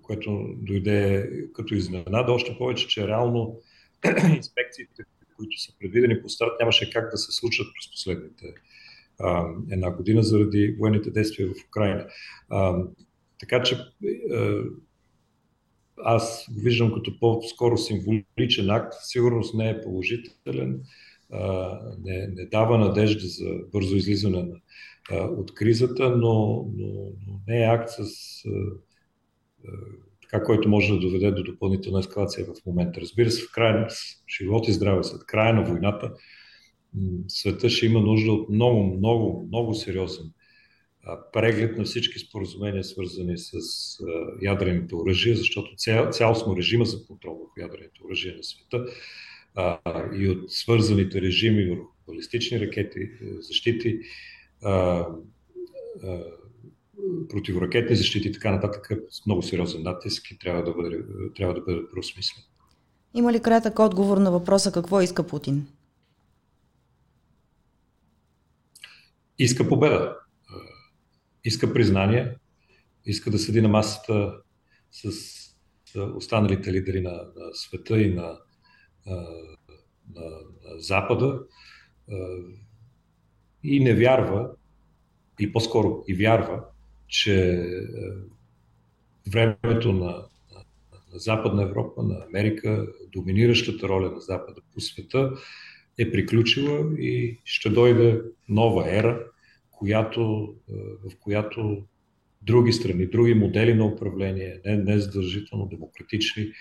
което 0.03 0.49
дойде 0.57 1.31
като 1.55 1.75
изненада. 1.75 2.33
Още 2.33 2.59
повече, 2.59 2.88
че 2.88 3.09
реално 3.09 3.61
инспекциите, 4.37 5.03
които 5.37 5.61
са 5.61 5.73
предвидени 5.81 6.23
по 6.23 6.29
старт, 6.29 6.51
нямаше 6.61 6.91
как 6.91 7.11
да 7.11 7.17
се 7.17 7.33
случат 7.33 7.67
през 7.67 7.91
последните 7.91 8.55
една 9.71 9.91
година 9.91 10.23
заради 10.23 10.77
военните 10.79 11.11
действия 11.11 11.49
в 11.49 11.69
Украина. 11.69 12.07
Така 13.43 13.63
че 13.63 13.77
а, 14.33 14.63
аз 15.97 16.47
го 16.55 16.61
виждам 16.61 16.95
като 16.95 17.19
по-скоро 17.21 17.79
символичен 17.79 18.71
акт. 18.71 18.93
Сигурност 19.03 19.55
не 19.55 19.71
е 19.71 19.81
положителен, 19.81 20.81
не, 22.05 22.27
не 22.27 22.47
дава 22.47 22.79
надежда 22.79 23.27
за 23.29 23.51
бързо 23.73 23.97
излизане 23.97 24.43
на, 24.43 25.25
от 25.25 25.55
кризата, 25.55 26.17
но, 26.17 26.67
но, 26.77 26.89
но 27.27 27.41
не 27.49 27.63
е 27.63 27.67
акт 27.67 27.91
с 27.91 28.01
а, 28.47 28.75
така, 30.23 30.45
който 30.45 30.69
може 30.69 30.93
да 30.93 31.01
доведе 31.01 31.31
до 31.31 31.43
допълнителна 31.43 31.99
ескалация 31.99 32.47
в 32.47 32.67
момента. 32.67 33.01
Разбира 33.01 33.31
се, 33.31 33.43
в 33.43 33.53
края 33.53 33.89
живот 34.39 34.69
и 34.69 34.73
здраве, 34.73 35.05
след 35.05 35.27
края 35.27 35.55
на 35.55 35.65
войната, 35.65 36.13
света 37.29 37.71
ще 37.71 37.87
има 37.87 38.01
нужда 38.01 38.33
от 38.33 38.49
много, 38.49 38.97
много, 38.97 39.45
много 39.49 39.75
сериозен 39.75 40.33
преглед 41.33 41.79
на 41.79 41.85
всички 41.85 42.19
споразумения, 42.19 42.85
свързани 42.85 43.38
с 43.38 43.53
ядрените 44.43 44.95
оръжия, 44.95 45.37
защото 45.37 45.77
цял, 45.77 46.11
цялостно 46.11 46.57
режима 46.57 46.85
за 46.85 47.07
контрол 47.07 47.35
върху 47.35 47.61
ядрените 47.61 48.01
оръжия 48.05 48.37
на 48.37 48.45
света 48.45 48.87
и 50.15 50.29
от 50.29 50.53
свързаните 50.53 51.21
режими 51.21 51.71
върху 51.71 51.93
балистични 52.07 52.61
ракети, 52.61 53.11
защити, 53.41 53.99
противоракетни 57.29 57.97
защити 57.97 58.29
и 58.29 58.33
така 58.33 58.51
нататък 58.51 58.88
с 59.11 59.27
много 59.27 59.43
сериозен 59.43 59.83
натиск 59.83 60.31
и 60.31 60.38
трябва 60.38 60.65
да 60.65 60.73
бъде, 60.73 61.05
трябва 61.37 61.55
да 61.55 61.61
бъде 61.61 61.81
преосмислен. 61.93 62.45
Има 63.15 63.33
ли 63.33 63.43
кратък 63.43 63.79
отговор 63.79 64.19
на 64.19 64.31
въпроса 64.31 64.73
какво 64.73 65.01
иска 65.01 65.27
Путин? 65.27 65.67
Иска 69.38 69.69
победа. 69.69 70.17
Иска 71.45 71.73
признание. 71.73 72.37
Иска 73.07 73.31
да 73.31 73.39
седи 73.39 73.61
на 73.61 73.69
масата 73.69 74.35
с 74.91 75.11
останалите 75.97 76.73
лидери 76.73 77.01
на, 77.01 77.11
на 77.11 77.55
света 77.55 78.01
и 78.01 78.15
на, 78.15 78.39
на, 79.07 79.21
на, 80.15 80.31
Запада 80.79 81.41
и 83.63 83.81
не 83.81 83.95
вярва, 83.95 84.51
и 85.41 85.53
по-скоро 85.53 86.05
и 86.09 86.15
вярва, 86.15 86.65
че 87.09 87.67
времето 89.33 89.93
на, 89.93 90.27
на 91.13 91.19
Западна 91.19 91.63
Европа, 91.63 92.03
на 92.03 92.25
Америка, 92.29 92.87
доминиращата 93.13 93.89
роля 93.89 94.11
на 94.11 94.21
Запада 94.21 94.61
по 94.75 94.81
света 94.81 95.33
е 95.99 96.11
приключила 96.11 97.01
и 97.01 97.41
ще 97.45 97.71
дойде 97.71 98.23
нова 98.49 98.97
ера, 98.99 99.27
която, 99.83 100.55
е, 100.71 100.73
в 101.09 101.16
която 101.21 101.85
други 102.42 102.73
страни, 102.73 103.07
други 103.07 103.35
модели 103.35 103.75
на 103.75 103.87
управление, 103.87 104.61
не, 104.64 104.77
не 104.77 104.99
задължително 104.99 105.66
демократични, 105.66 106.53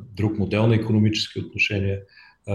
друг 0.00 0.38
модел 0.38 0.66
на 0.66 0.74
економически 0.74 1.38
отношения 1.38 2.00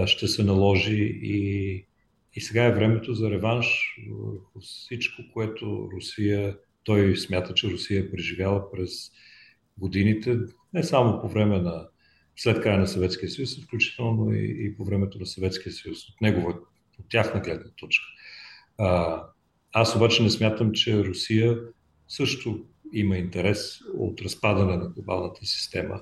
ще 0.05 0.27
се 0.27 0.43
наложи 0.43 1.19
и, 1.23 1.85
и 2.33 2.41
сега 2.41 2.65
е 2.65 2.73
времето 2.73 3.13
за 3.13 3.31
реванш 3.31 3.97
върху 4.09 4.59
всичко, 4.59 5.21
което 5.33 5.89
Русия 5.93 6.57
той 6.83 7.17
смята, 7.17 7.53
че 7.53 7.71
Русия 7.71 8.01
е 8.01 8.11
преживяла 8.11 8.71
през 8.71 9.11
годините, 9.77 10.37
не 10.73 10.83
само 10.83 11.21
по 11.21 11.29
време 11.29 11.61
на 11.61 11.87
след 12.35 12.61
края 12.61 12.79
на 12.79 12.87
Съветския 12.87 13.29
съюз, 13.29 13.63
включително 13.63 14.33
и, 14.33 14.57
и 14.59 14.75
по 14.75 14.85
времето 14.85 15.19
на 15.19 15.25
Съветския 15.25 15.73
съюз, 15.73 16.09
от 16.09 16.21
негова, 16.21 16.49
от 16.99 17.09
тяхна 17.09 17.39
гледна 17.39 17.69
точка. 17.75 18.05
А, 18.77 19.23
аз 19.81 19.95
обаче 19.95 20.23
не 20.23 20.29
смятам, 20.29 20.71
че 20.71 21.03
Русия 21.03 21.59
също 22.07 22.65
има 22.93 23.17
интерес 23.17 23.79
от 23.97 24.21
разпадане 24.21 24.77
на 24.77 24.89
глобалната 24.89 25.45
система 25.45 26.01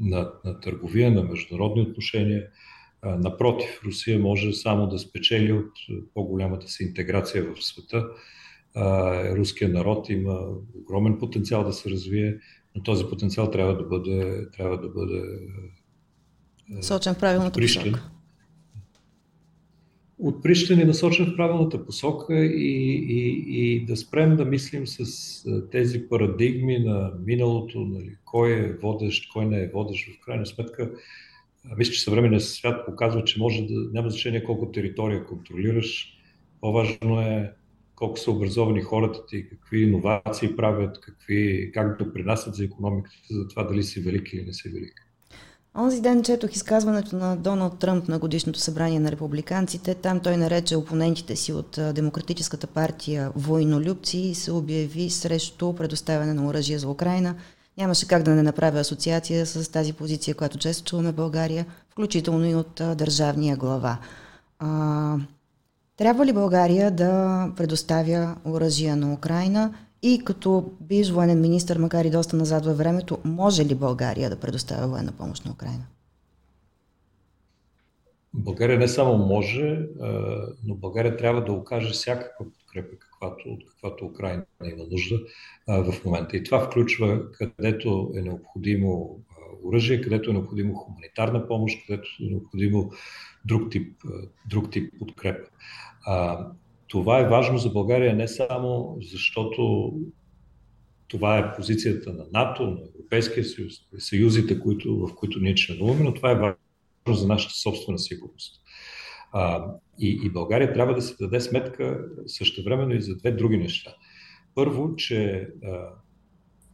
на, 0.00 0.32
на 0.44 0.60
търговия, 0.60 1.10
на 1.10 1.22
международни 1.22 1.82
отношения. 1.82 2.46
Напротив, 3.04 3.80
Русия 3.84 4.18
може 4.18 4.52
само 4.52 4.88
да 4.88 4.98
спечели 4.98 5.52
от 5.52 5.72
по-голямата 6.14 6.68
си 6.68 6.84
интеграция 6.84 7.44
в 7.44 7.64
света 7.64 8.04
руския 9.36 9.68
народ 9.68 10.08
има 10.08 10.40
огромен 10.74 11.18
потенциал 11.18 11.64
да 11.64 11.72
се 11.72 11.90
развие, 11.90 12.38
но 12.74 12.82
този 12.82 13.04
потенциал 13.04 13.50
трябва 13.50 13.76
да 13.76 13.84
бъде, 13.84 14.50
трябва 14.50 14.80
да 14.80 14.88
бъде 14.88 15.22
Сочен 16.82 17.14
в 17.14 17.18
правилната 17.18 17.60
посока. 17.60 18.10
От 20.22 20.42
Прищин 20.42 20.80
е 20.80 20.84
насочен 20.84 21.26
в 21.26 21.36
правилната 21.36 21.86
посока 21.86 22.44
и, 22.44 22.92
и, 23.08 23.44
и 23.48 23.84
да 23.84 23.96
спрем 23.96 24.36
да 24.36 24.44
мислим 24.44 24.86
с 24.86 25.44
тези 25.70 26.08
парадигми 26.08 26.78
на 26.78 27.12
миналото, 27.26 27.80
нали, 27.80 28.16
кой 28.24 28.52
е 28.52 28.72
водещ, 28.72 29.32
кой 29.32 29.46
не 29.46 29.62
е 29.62 29.68
водещ. 29.68 30.08
В 30.16 30.24
крайна 30.24 30.46
сметка, 30.46 30.90
мисля, 31.76 31.92
че 31.92 32.00
съвременният 32.00 32.44
свят 32.44 32.86
показва, 32.86 33.24
че 33.24 33.38
може 33.38 33.62
да 33.62 33.90
няма 33.92 34.10
значение 34.10 34.44
колко 34.44 34.72
територия 34.72 35.26
контролираш. 35.26 36.18
По-важно 36.60 37.20
е 37.20 37.52
колко 37.94 38.18
са 38.18 38.30
образовани 38.30 38.82
хората 38.82 39.26
ти, 39.26 39.48
какви 39.48 39.82
иновации 39.82 40.56
правят, 40.56 41.00
какви, 41.00 41.70
как 41.74 41.98
допринасят 41.98 42.54
за 42.54 42.64
економиката, 42.64 43.16
за 43.30 43.48
това 43.48 43.64
дали 43.64 43.82
си 43.82 44.00
велик 44.00 44.32
или 44.32 44.42
не 44.42 44.52
си 44.52 44.68
велик. 44.68 45.09
Онзи 45.78 46.00
ден 46.00 46.22
четох 46.22 46.52
изказването 46.52 47.16
на 47.16 47.36
Доналд 47.36 47.78
Тръмп 47.78 48.08
на 48.08 48.18
годишното 48.18 48.58
събрание 48.58 49.00
на 49.00 49.10
републиканците. 49.10 49.94
Там 49.94 50.20
той 50.20 50.36
нарече 50.36 50.76
опонентите 50.76 51.36
си 51.36 51.52
от 51.52 51.78
Демократическата 51.94 52.66
партия 52.66 53.32
войнолюбци 53.36 54.18
и 54.18 54.34
се 54.34 54.52
обяви 54.52 55.10
срещу 55.10 55.72
предоставяне 55.72 56.34
на 56.34 56.46
оръжие 56.46 56.78
за 56.78 56.88
Украина. 56.88 57.34
Нямаше 57.78 58.08
как 58.08 58.22
да 58.22 58.30
не 58.30 58.42
направя 58.42 58.78
асоциация 58.78 59.46
с 59.46 59.72
тази 59.72 59.92
позиция, 59.92 60.34
която 60.34 60.58
често 60.58 60.84
чуваме 60.84 61.12
в 61.12 61.14
България, 61.14 61.66
включително 61.90 62.46
и 62.46 62.54
от 62.54 62.74
държавния 62.74 63.56
глава. 63.56 63.98
А, 64.58 65.16
трябва 65.96 66.26
ли 66.26 66.32
България 66.32 66.90
да 66.90 67.48
предоставя 67.56 68.36
оръжия 68.44 68.96
на 68.96 69.12
Украина 69.12 69.74
и 70.02 70.24
като 70.24 70.72
биш 70.80 71.10
военен 71.10 71.40
министр, 71.40 71.78
макар 71.78 72.04
и 72.04 72.10
доста 72.10 72.36
назад 72.36 72.64
във 72.64 72.78
времето, 72.78 73.18
може 73.24 73.64
ли 73.64 73.74
България 73.74 74.30
да 74.30 74.40
предоставя 74.40 74.88
военна 74.88 75.12
помощ 75.12 75.44
на 75.44 75.52
Украина? 75.52 75.86
България 78.34 78.78
не 78.78 78.88
само 78.88 79.26
може, 79.26 79.86
но 80.64 80.74
България 80.74 81.16
трябва 81.16 81.44
да 81.44 81.52
окаже 81.52 81.92
всякаква 81.92 82.46
подкрепа, 82.52 82.96
каквато, 82.98 83.48
от 83.48 83.64
каквато 83.70 84.04
Украина 84.06 84.44
има 84.64 84.84
нужда 84.90 85.20
в 85.68 86.04
момента. 86.04 86.36
И 86.36 86.44
това 86.44 86.60
включва 86.60 87.30
където 87.32 88.12
е 88.16 88.20
необходимо 88.20 89.20
оръжие, 89.64 90.00
където 90.00 90.30
е 90.30 90.32
необходимо 90.32 90.74
хуманитарна 90.74 91.48
помощ, 91.48 91.86
където 91.86 92.08
е 92.20 92.30
необходимо 92.30 92.90
друг 93.44 93.70
тип, 93.70 94.02
друг 94.50 94.70
тип 94.70 94.94
подкрепа. 94.98 95.48
Това 96.90 97.20
е 97.20 97.28
важно 97.28 97.58
за 97.58 97.70
България 97.70 98.16
не 98.16 98.28
само 98.28 98.96
защото 99.00 99.92
това 101.08 101.38
е 101.38 101.56
позицията 101.56 102.12
на 102.12 102.24
НАТО, 102.32 102.62
на 102.62 102.80
Европейския 102.94 103.44
съюз, 103.44 103.74
съюзите, 103.98 104.60
които, 104.60 105.06
в 105.06 105.14
които 105.14 105.38
ние 105.40 105.54
членуваме, 105.54 106.04
но 106.04 106.14
това 106.14 106.30
е 106.30 106.34
важно 106.34 106.56
за 107.08 107.26
нашата 107.26 107.54
собствена 107.54 107.98
сигурност. 107.98 108.62
А, 109.32 109.66
и, 109.98 110.20
и 110.24 110.30
България 110.30 110.72
трябва 110.72 110.94
да 110.94 111.02
се 111.02 111.16
даде 111.20 111.40
сметка 111.40 112.04
същевременно 112.26 112.94
и 112.94 113.00
за 113.00 113.16
две 113.16 113.32
други 113.32 113.58
неща. 113.58 113.94
Първо, 114.54 114.96
че 114.96 115.48
а, 115.64 115.88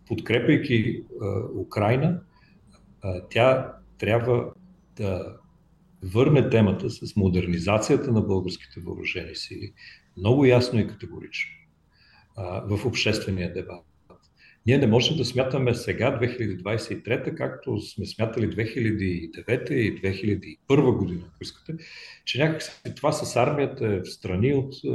подкрепяйки 0.07 1.03
а, 1.23 1.43
Украина, 1.55 2.21
а, 3.03 3.23
тя 3.31 3.73
трябва 3.99 4.53
да 4.97 5.37
върне 6.03 6.51
темата 6.51 6.91
с 6.91 7.17
модернизацията 7.17 8.13
на 8.13 8.21
българските 8.21 8.81
въоръжени 8.81 9.37
сили 9.37 9.73
много 10.17 10.45
ясно 10.45 10.81
и 10.81 10.87
категорично 10.87 11.53
а, 12.37 12.77
в 12.77 12.87
обществения 12.87 13.53
дебат. 13.53 13.85
Ние 14.67 14.79
не 14.79 14.87
можем 14.87 15.17
да 15.17 15.25
смятаме 15.25 15.75
сега, 15.75 16.19
2023, 16.21 17.35
както 17.35 17.81
сме 17.81 18.07
смятали 18.07 18.51
2009 18.51 19.71
и 19.73 20.03
2001 20.69 20.97
година, 20.97 21.21
ако 21.27 21.43
искате, 21.43 21.75
че 22.25 22.45
някакси 22.45 22.71
това 22.97 23.13
с 23.13 23.37
армията 23.37 23.87
е 23.87 24.01
в 24.01 24.05
страни 24.05 24.55
от 24.55 24.75
е, 24.75 24.89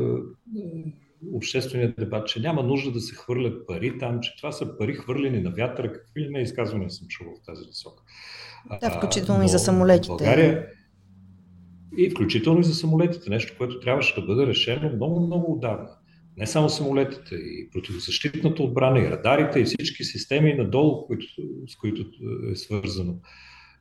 обществения 1.33 1.93
дебат, 1.99 2.27
че 2.27 2.39
няма 2.39 2.63
нужда 2.63 2.91
да 2.91 2.99
се 2.99 3.15
хвърлят 3.15 3.67
пари 3.67 3.97
там, 3.99 4.19
че 4.21 4.37
това 4.37 4.51
са 4.51 4.77
пари 4.77 4.93
хвърлени 4.93 5.39
на 5.39 5.51
вятъра, 5.51 5.93
какви 5.93 6.21
ли 6.21 6.29
не 6.29 6.41
изказвания 6.41 6.89
съм 6.89 7.07
чувал 7.07 7.33
в 7.35 7.45
тази 7.45 7.65
насока. 7.67 8.03
Да, 8.81 8.91
включително 8.91 9.43
и 9.43 9.47
за 9.47 9.59
самолетите. 9.59 10.07
България, 10.07 10.67
и 11.97 12.09
включително 12.09 12.59
и 12.59 12.63
за 12.63 12.75
самолетите, 12.75 13.29
нещо, 13.29 13.55
което 13.57 13.79
трябваше 13.79 14.15
да 14.15 14.21
бъде 14.21 14.47
решено 14.47 14.95
много, 14.95 15.25
много 15.25 15.53
отдавна. 15.53 15.89
Не 16.37 16.47
само 16.47 16.69
самолетите, 16.69 17.35
и 17.35 17.69
противозащитната 17.69 18.63
отбрана, 18.63 18.99
и 18.99 19.09
радарите, 19.09 19.59
и 19.59 19.65
всички 19.65 20.03
системи 20.03 20.53
надолу, 20.53 21.07
които, 21.07 21.25
с 21.67 21.75
които 21.75 22.05
е 22.51 22.55
свързано 22.55 23.15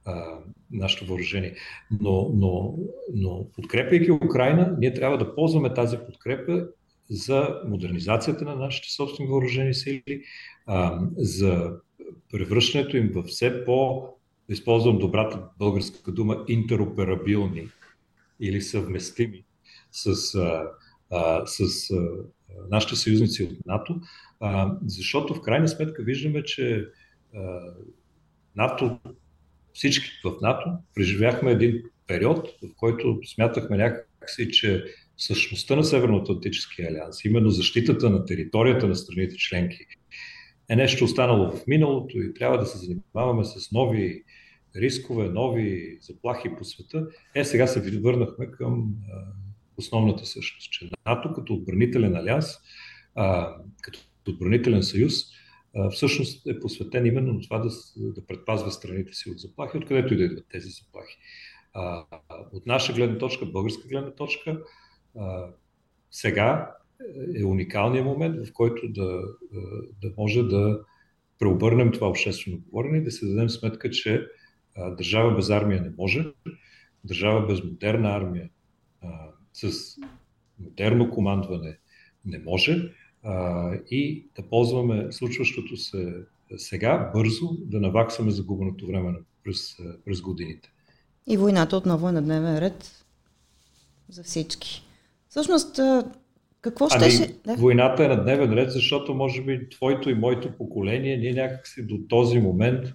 а, 0.04 0.38
нашето 0.70 1.06
въоръжение. 1.06 1.54
Но, 2.00 2.30
но, 2.34 2.74
но 3.14 3.46
подкрепяйки 3.56 4.10
Украина, 4.10 4.76
ние 4.78 4.94
трябва 4.94 5.18
да 5.18 5.34
ползваме 5.34 5.74
тази 5.74 5.98
подкрепа 5.98 6.66
за 7.10 7.60
модернизацията 7.68 8.44
на 8.44 8.54
нашите 8.54 8.92
собствени 8.92 9.30
въоръжени 9.30 9.74
сили, 9.74 10.22
а, 10.66 11.00
за 11.16 11.72
превръщането 12.32 12.96
им 12.96 13.10
в 13.14 13.22
все 13.22 13.64
по, 13.64 14.02
използвам 14.48 14.98
добрата 14.98 15.42
българска 15.58 16.12
дума, 16.12 16.44
интероперабилни 16.48 17.68
или 18.40 18.62
съвместими 18.62 19.44
с, 19.92 20.34
а, 20.34 20.70
а, 21.10 21.46
с 21.46 21.90
а, 21.90 22.08
нашите 22.70 22.96
съюзници 22.96 23.42
от 23.42 23.66
НАТО, 23.66 24.00
а, 24.40 24.76
защото 24.86 25.34
в 25.34 25.42
крайна 25.42 25.68
сметка 25.68 26.02
виждаме, 26.02 26.42
че 26.42 26.86
а, 27.34 27.60
НАТО, 28.56 28.98
всички 29.72 30.10
в 30.24 30.34
НАТО, 30.42 30.70
преживяхме 30.94 31.52
един 31.52 31.82
период, 32.06 32.48
в 32.62 32.74
който 32.76 33.18
смятахме 33.26 33.76
някакси, 33.76 34.50
че 34.50 34.84
същността 35.16 35.76
на 35.76 35.84
Северно-Атлантическия 35.84 36.88
алианс, 36.88 37.24
именно 37.24 37.50
защитата 37.50 38.10
на 38.10 38.24
територията 38.24 38.88
на 38.88 38.96
страните 38.96 39.36
членки, 39.36 39.78
е 40.68 40.76
нещо 40.76 41.04
останало 41.04 41.50
в 41.50 41.66
миналото 41.66 42.18
и 42.18 42.34
трябва 42.34 42.58
да 42.58 42.66
се 42.66 42.78
занимаваме 42.78 43.44
с 43.44 43.72
нови 43.72 44.24
рискове, 44.76 45.28
нови 45.28 45.98
заплахи 46.00 46.48
по 46.58 46.64
света, 46.64 47.06
е 47.34 47.44
сега 47.44 47.66
се 47.66 48.00
върнахме 48.00 48.50
към 48.50 48.94
основната 49.76 50.26
същност, 50.26 50.72
че 50.72 50.90
НАТО 51.06 51.32
като 51.32 51.54
отбранителен 51.54 52.16
алианс, 52.16 52.46
като 53.82 54.00
отбранителен 54.28 54.82
съюз, 54.82 55.14
всъщност 55.90 56.46
е 56.46 56.60
посветен 56.60 57.06
именно 57.06 57.32
на 57.32 57.40
това 57.40 57.58
да, 57.58 57.70
да 57.96 58.26
предпазва 58.26 58.70
страните 58.70 59.12
си 59.12 59.30
от 59.30 59.38
заплахи, 59.38 59.76
откъдето 59.76 60.14
и 60.14 60.16
да 60.16 60.24
идват 60.24 60.46
тези 60.50 60.68
заплахи. 60.68 61.16
От 62.52 62.66
наша 62.66 62.92
гледна 62.92 63.18
точка, 63.18 63.46
българска 63.46 63.88
гледна 63.88 64.10
точка, 64.10 64.62
сега 66.10 66.74
е 67.40 67.44
уникалният 67.44 68.06
момент, 68.06 68.46
в 68.46 68.52
който 68.52 68.88
да, 68.88 69.22
да 70.02 70.12
може 70.16 70.42
да 70.42 70.80
преобърнем 71.38 71.92
това 71.92 72.08
обществено 72.08 72.60
говорене 72.60 72.98
и 72.98 73.04
да 73.04 73.10
се 73.10 73.26
дадем 73.26 73.48
сметка, 73.48 73.90
че 73.90 74.26
Държава 74.76 75.34
без 75.36 75.50
армия 75.50 75.82
не 75.82 75.90
може. 75.98 76.26
Държава 77.04 77.46
без 77.46 77.64
модерна 77.64 78.08
армия, 78.08 78.48
с 79.52 79.96
модерно 80.58 81.10
командване 81.10 81.78
не 82.24 82.38
може. 82.38 82.92
И 83.90 84.26
да 84.36 84.42
ползваме 84.42 85.12
случващото 85.12 85.76
се 85.76 86.14
сега 86.56 87.10
бързо, 87.14 87.48
да 87.60 87.80
наваксаме 87.80 88.30
загубеното 88.30 88.86
време 88.86 89.14
през, 89.44 89.76
през 90.04 90.20
годините. 90.20 90.72
И 91.26 91.36
войната 91.36 91.76
отново 91.76 92.08
е 92.08 92.12
на 92.12 92.22
дневен 92.22 92.58
ред 92.58 93.04
за 94.08 94.22
всички. 94.22 94.82
Всъщност, 95.28 95.80
какво 96.60 96.88
ще 96.88 96.98
ами, 97.04 97.10
ще... 97.10 97.36
Да? 97.46 97.54
Войната 97.54 98.04
е 98.04 98.08
на 98.08 98.22
дневен 98.22 98.52
ред, 98.52 98.70
защото 98.70 99.14
може 99.14 99.42
би 99.42 99.68
твоето 99.68 100.10
и 100.10 100.14
моето 100.14 100.52
поколение, 100.52 101.16
ние 101.16 101.32
някакси 101.32 101.86
до 101.86 101.98
този 102.08 102.38
момент 102.38 102.86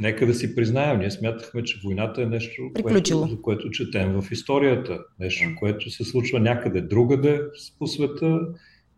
нека 0.00 0.26
да 0.26 0.34
си 0.34 0.54
признаем, 0.54 0.98
ние 0.98 1.10
смятахме, 1.10 1.64
че 1.64 1.80
войната 1.84 2.22
е 2.22 2.26
нещо, 2.26 2.62
което, 2.82 3.28
за 3.28 3.42
което 3.42 3.70
четем 3.70 4.20
в 4.20 4.30
историята. 4.30 4.98
Нещо, 5.20 5.44
което 5.58 5.90
се 5.90 6.04
случва 6.04 6.40
някъде 6.40 6.80
другаде 6.80 7.40
по 7.78 7.86
света, 7.86 8.40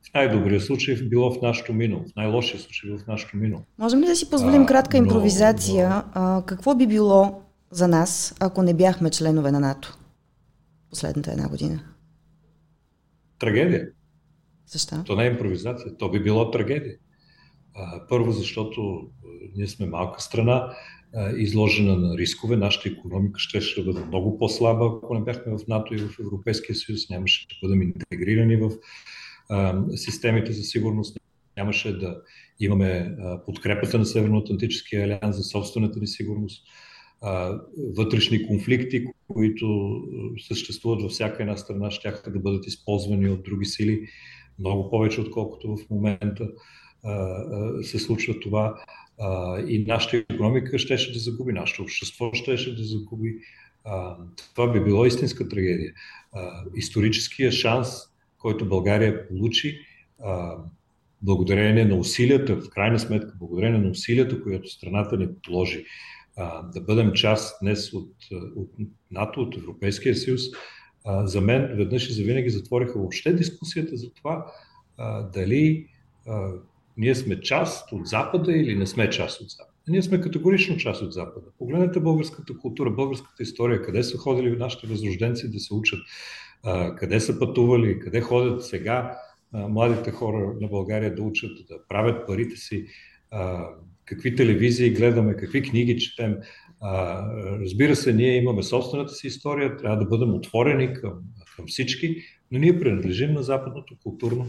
в 0.03 0.15
най-добрия 0.15 0.61
случай 0.61 0.95
било 0.95 1.33
в 1.33 1.43
нашото 1.43 1.73
минало, 1.73 2.03
в 2.03 2.17
най-лошия 2.17 2.61
случай 2.61 2.91
било 2.91 2.99
в 2.99 3.07
нашето 3.07 3.37
минало. 3.37 3.63
Можем 3.79 4.01
ли 4.01 4.07
да 4.07 4.17
си 4.17 4.31
позволим 4.31 4.67
кратка 4.67 4.97
импровизация? 4.97 5.89
Но, 5.89 5.95
но... 5.95 6.03
А, 6.15 6.43
какво 6.47 6.75
би 6.75 6.87
било 6.87 7.43
за 7.71 7.89
нас, 7.89 8.35
ако 8.41 8.63
не 8.63 8.75
бяхме 8.75 9.11
членове 9.11 9.53
на 9.53 9.61
НАТО 9.61 9.99
последната 10.91 11.33
една 11.33 11.49
година? 11.49 11.85
Трагедия. 13.39 13.89
Защо? 14.67 15.05
То 15.05 15.17
не 15.17 15.25
е 15.25 15.31
импровизация, 15.31 15.97
то 15.97 16.11
би 16.11 16.23
било 16.23 16.51
трагедия. 16.51 16.95
Първо, 18.09 18.33
защото 18.33 19.11
ние 19.57 19.67
сме 19.67 19.87
малка 19.87 20.21
страна, 20.21 20.75
изложена 21.37 21.97
на 21.97 22.19
рискове. 22.19 22.57
Нашата 22.57 22.89
економика 22.89 23.41
ще, 23.41 23.61
ще 23.61 23.85
бъде 23.85 24.05
много 24.05 24.39
по-слаба, 24.39 24.87
ако 24.87 25.15
не 25.15 25.21
бяхме 25.21 25.59
в 25.59 25.67
НАТО 25.69 25.95
и 25.95 25.99
в 25.99 26.19
Европейския 26.21 26.77
съюз. 26.77 27.11
Нямаше 27.11 27.47
да 27.49 27.69
бъдем 27.69 27.83
интегрирани 27.83 28.57
в 28.57 28.71
системите 29.97 30.53
за 30.53 30.63
сигурност. 30.63 31.19
Нямаше 31.57 31.99
да 31.99 32.21
имаме 32.61 33.17
подкрепата 33.47 33.99
на 33.99 34.05
Северно-Атлантическия 34.05 35.05
алианс 35.05 35.37
за 35.37 35.43
собствената 35.43 36.01
ни 36.01 36.07
сигурност. 36.07 36.67
вътрешни 37.97 38.47
конфликти, 38.47 39.07
които 39.29 39.97
съществуват 40.49 41.03
във 41.03 41.11
всяка 41.11 41.43
една 41.43 41.57
страна, 41.57 41.91
ще 41.91 42.13
да 42.31 42.39
бъдат 42.39 42.67
използвани 42.67 43.29
от 43.29 43.43
други 43.43 43.65
сили, 43.65 44.09
много 44.59 44.91
повече 44.91 45.21
отколкото 45.21 45.77
в 45.77 45.91
момента 45.91 46.49
се 47.83 47.99
случва 47.99 48.41
това. 48.41 48.75
И 49.69 49.85
нашата 49.89 50.17
економика 50.17 50.79
щеше 50.79 51.13
да 51.13 51.19
загуби, 51.19 51.53
нашето 51.53 51.83
общество 51.83 52.31
щеше 52.35 52.77
да 52.77 52.85
загуби. 52.85 53.35
Това 54.55 54.73
би 54.73 54.81
било 54.81 55.07
истинска 55.07 55.49
трагедия. 55.49 55.93
Историческия 56.77 57.53
шанс, 57.53 57.89
който 58.39 58.69
България 58.69 59.29
получи, 59.29 59.79
благодарение 61.23 61.85
на 61.85 61.97
усилията, 61.97 62.57
в 62.57 62.71
крайна 62.71 62.99
сметка, 62.99 63.35
благодарение 63.39 63.79
на 63.79 63.91
усилията, 63.91 64.43
които 64.43 64.69
страната 64.69 65.17
ни 65.17 65.29
положи, 65.43 65.85
да 66.75 66.81
бъдем 66.81 67.13
част 67.13 67.59
днес 67.63 67.93
от, 67.93 68.13
от 68.57 68.71
НАТО, 69.11 69.41
от 69.41 69.57
Европейския 69.57 70.17
съюз, 70.17 70.43
за 71.25 71.41
мен 71.41 71.77
веднъж 71.77 72.09
и 72.09 72.13
завинаги 72.13 72.51
затвориха 72.51 72.99
въобще 72.99 73.33
дискусията 73.33 73.97
за 73.97 74.13
това 74.13 74.47
дали 75.35 75.87
ние 76.97 77.15
сме 77.15 77.41
част 77.41 77.93
от 77.93 78.07
Запада 78.07 78.53
или 78.53 78.77
не 78.77 78.87
сме 78.87 79.11
част 79.11 79.41
от 79.41 79.51
Запада. 79.51 79.73
Ние 79.89 80.03
сме 80.03 80.21
категорично 80.21 80.77
част 80.77 81.03
от 81.03 81.13
Запада. 81.13 81.47
Погледнете 81.59 82.01
българската 82.01 82.59
култура, 82.59 82.91
българската 82.91 83.43
история, 83.43 83.83
къде 83.83 84.03
са 84.03 84.19
ходили 84.19 84.57
нашите 84.57 84.87
възрожденци 84.87 85.51
да 85.51 85.61
се 85.61 85.75
учат, 85.75 86.01
къде 86.97 87.21
са 87.21 87.39
пътували, 87.39 87.99
къде 87.99 88.21
ходят 88.21 88.65
сега 88.65 89.19
младите 89.53 90.11
хора 90.11 90.55
на 90.61 90.69
България 90.69 91.15
да 91.15 91.23
учат, 91.23 91.51
да 91.69 91.77
правят 91.89 92.27
парите 92.27 92.57
си, 92.57 92.87
какви 94.05 94.37
телевизии 94.37 94.91
гледаме, 94.91 95.37
какви 95.37 95.63
книги 95.63 95.99
четем. 95.99 96.37
Разбира 97.61 97.97
се, 97.97 98.13
ние 98.13 98.37
имаме 98.37 98.63
собствената 98.63 99.13
си 99.13 99.27
история, 99.27 99.77
трябва 99.77 99.97
да 99.97 100.05
бъдем 100.05 100.35
отворени 100.35 100.95
към, 100.95 101.13
към 101.57 101.67
всички, 101.67 102.17
но 102.51 102.59
ние 102.59 102.81
принадлежим 102.81 103.33
на 103.33 103.43
западното 103.43 103.95
културно 104.03 104.47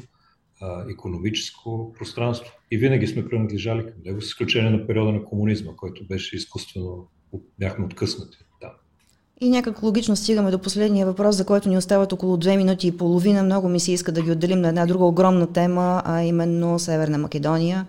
економическо 0.90 1.94
пространство. 2.00 2.52
И 2.72 2.78
винаги 2.78 3.08
сме 3.08 3.28
принадлежали 3.30 3.84
към 3.84 3.94
него, 4.06 4.22
с 4.22 4.26
изключение 4.26 4.72
на 4.72 4.88
периода 4.88 5.12
на 5.12 5.24
комунизма, 5.24 5.72
който 5.76 6.08
беше 6.08 6.36
изкуствено, 6.36 7.08
бяхме 7.60 7.86
откъснати. 7.86 8.38
Да. 8.62 8.72
И 9.42 9.50
някак 9.50 9.84
логично 9.84 10.16
стигаме 10.16 10.52
до 10.52 10.60
последния 10.60 11.06
въпрос, 11.06 11.36
за 11.36 11.46
който 11.46 11.70
ни 11.70 11.78
остават 11.78 12.14
около 12.14 12.38
две 12.38 12.58
минути 12.58 12.88
и 12.88 12.98
половина. 12.98 13.44
Много 13.44 13.70
ми 13.70 13.80
се 13.80 13.92
иска 13.92 14.12
да 14.12 14.22
ги 14.22 14.32
отделим 14.32 14.62
на 14.62 14.68
една 14.68 14.86
друга 14.86 15.06
огромна 15.06 15.54
тема, 15.54 16.02
а 16.06 16.24
именно 16.24 16.80
Северна 16.80 17.18
Македония. 17.18 17.88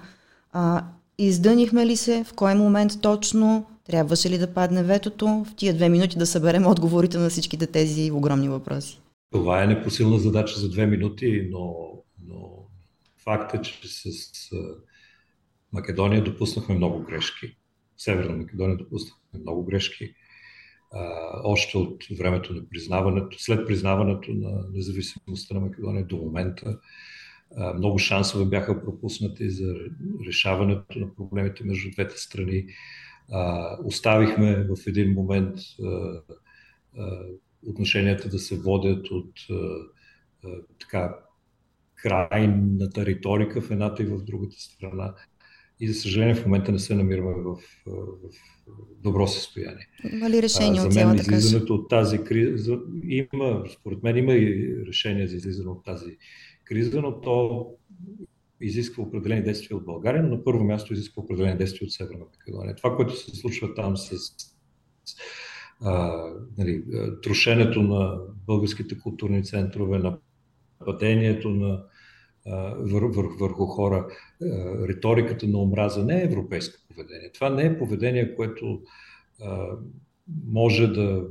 А, 0.52 0.84
издънихме 1.18 1.86
ли 1.86 1.96
се? 1.96 2.24
В 2.24 2.34
кой 2.34 2.54
момент 2.54 2.92
точно? 3.00 3.66
Трябваше 3.86 4.30
ли 4.30 4.38
да 4.38 4.46
падне 4.46 4.82
ветото? 4.82 5.26
В 5.26 5.54
тия 5.56 5.74
две 5.74 5.88
минути 5.88 6.18
да 6.18 6.26
съберем 6.26 6.66
отговорите 6.66 7.18
на 7.18 7.30
всичките 7.30 7.66
тези 7.66 8.10
огромни 8.10 8.48
въпроси. 8.48 9.00
Това 9.32 9.62
е 9.62 9.66
непосилна 9.66 10.18
задача 10.18 10.60
за 10.60 10.70
две 10.70 10.86
минути, 10.86 11.48
но, 11.50 11.58
но 11.58 11.93
факт 13.24 13.54
е, 13.54 13.62
че 13.62 13.88
с 13.88 14.50
Македония 15.72 16.24
допуснахме 16.24 16.74
много 16.74 17.02
грешки. 17.02 17.56
Северна 17.96 18.36
Македония 18.36 18.76
допуснахме 18.76 19.40
много 19.40 19.64
грешки 19.64 20.14
още 21.44 21.78
от 21.78 22.04
времето 22.18 22.54
на 22.54 22.68
признаването, 22.68 23.38
след 23.38 23.66
признаването 23.66 24.32
на 24.32 24.64
независимостта 24.72 25.54
на 25.54 25.60
Македония 25.60 26.04
до 26.04 26.16
момента. 26.16 26.78
Много 27.76 27.98
шансове 27.98 28.44
бяха 28.44 28.84
пропуснати 28.84 29.50
за 29.50 29.74
решаването 30.26 30.98
на 30.98 31.14
проблемите 31.14 31.64
между 31.64 31.90
двете 31.90 32.18
страни. 32.18 32.66
Оставихме 33.84 34.64
в 34.64 34.76
един 34.86 35.12
момент 35.12 35.58
отношенията 37.66 38.28
да 38.28 38.38
се 38.38 38.58
водят 38.58 39.10
от 39.10 39.32
така 40.80 41.16
крайната 42.04 43.06
риторика 43.06 43.60
в 43.60 43.70
едната 43.70 44.02
и 44.02 44.06
в 44.06 44.24
другата 44.24 44.56
страна 44.58 45.14
и 45.80 45.88
за 45.88 45.94
съжаление 45.94 46.34
в 46.34 46.44
момента 46.44 46.72
не 46.72 46.78
се 46.78 46.94
намираме 46.94 47.32
в, 47.42 47.56
в 47.86 48.30
добро 49.02 49.26
състояние. 49.26 49.88
Има 50.12 50.30
ли 50.30 50.42
решение 50.42 50.80
от 50.80 50.92
цялата 50.92 51.22
За 51.22 51.30
мен 51.30 51.38
излизането 51.40 51.74
от 51.74 51.88
тази 51.90 52.18
криза, 52.18 52.78
има, 53.08 53.64
според 53.78 54.02
мен 54.02 54.16
има 54.16 54.34
и 54.34 54.76
решение 54.86 55.26
за 55.26 55.36
излизане 55.36 55.70
от 55.70 55.84
тази 55.84 56.16
криза, 56.64 57.00
но 57.00 57.20
то 57.20 57.66
изисква 58.60 59.02
определени 59.02 59.42
действия 59.42 59.76
от 59.76 59.84
България, 59.84 60.22
но 60.22 60.28
на 60.28 60.44
първо 60.44 60.64
място 60.64 60.92
изисква 60.92 61.22
определени 61.22 61.58
действия 61.58 61.86
от 61.86 61.92
Северна 61.92 62.24
Македония. 62.32 62.76
Това, 62.76 62.96
което 62.96 63.16
се 63.16 63.36
случва 63.36 63.74
там 63.74 63.96
с 63.96 64.16
а, 65.80 66.24
нали, 66.58 66.84
трошенето 67.22 67.82
на 67.82 68.18
българските 68.46 68.98
културни 68.98 69.44
центрове, 69.44 70.12
нападението 70.80 71.50
на 71.50 71.84
върху, 72.78 73.38
върху, 73.38 73.66
хора. 73.66 74.08
Риториката 74.88 75.46
на 75.46 75.58
омраза 75.58 76.04
не 76.04 76.20
е 76.20 76.24
европейско 76.24 76.80
поведение. 76.88 77.32
Това 77.32 77.50
не 77.50 77.62
е 77.62 77.78
поведение, 77.78 78.34
което 78.34 78.82
може 80.46 80.86
да 80.86 81.26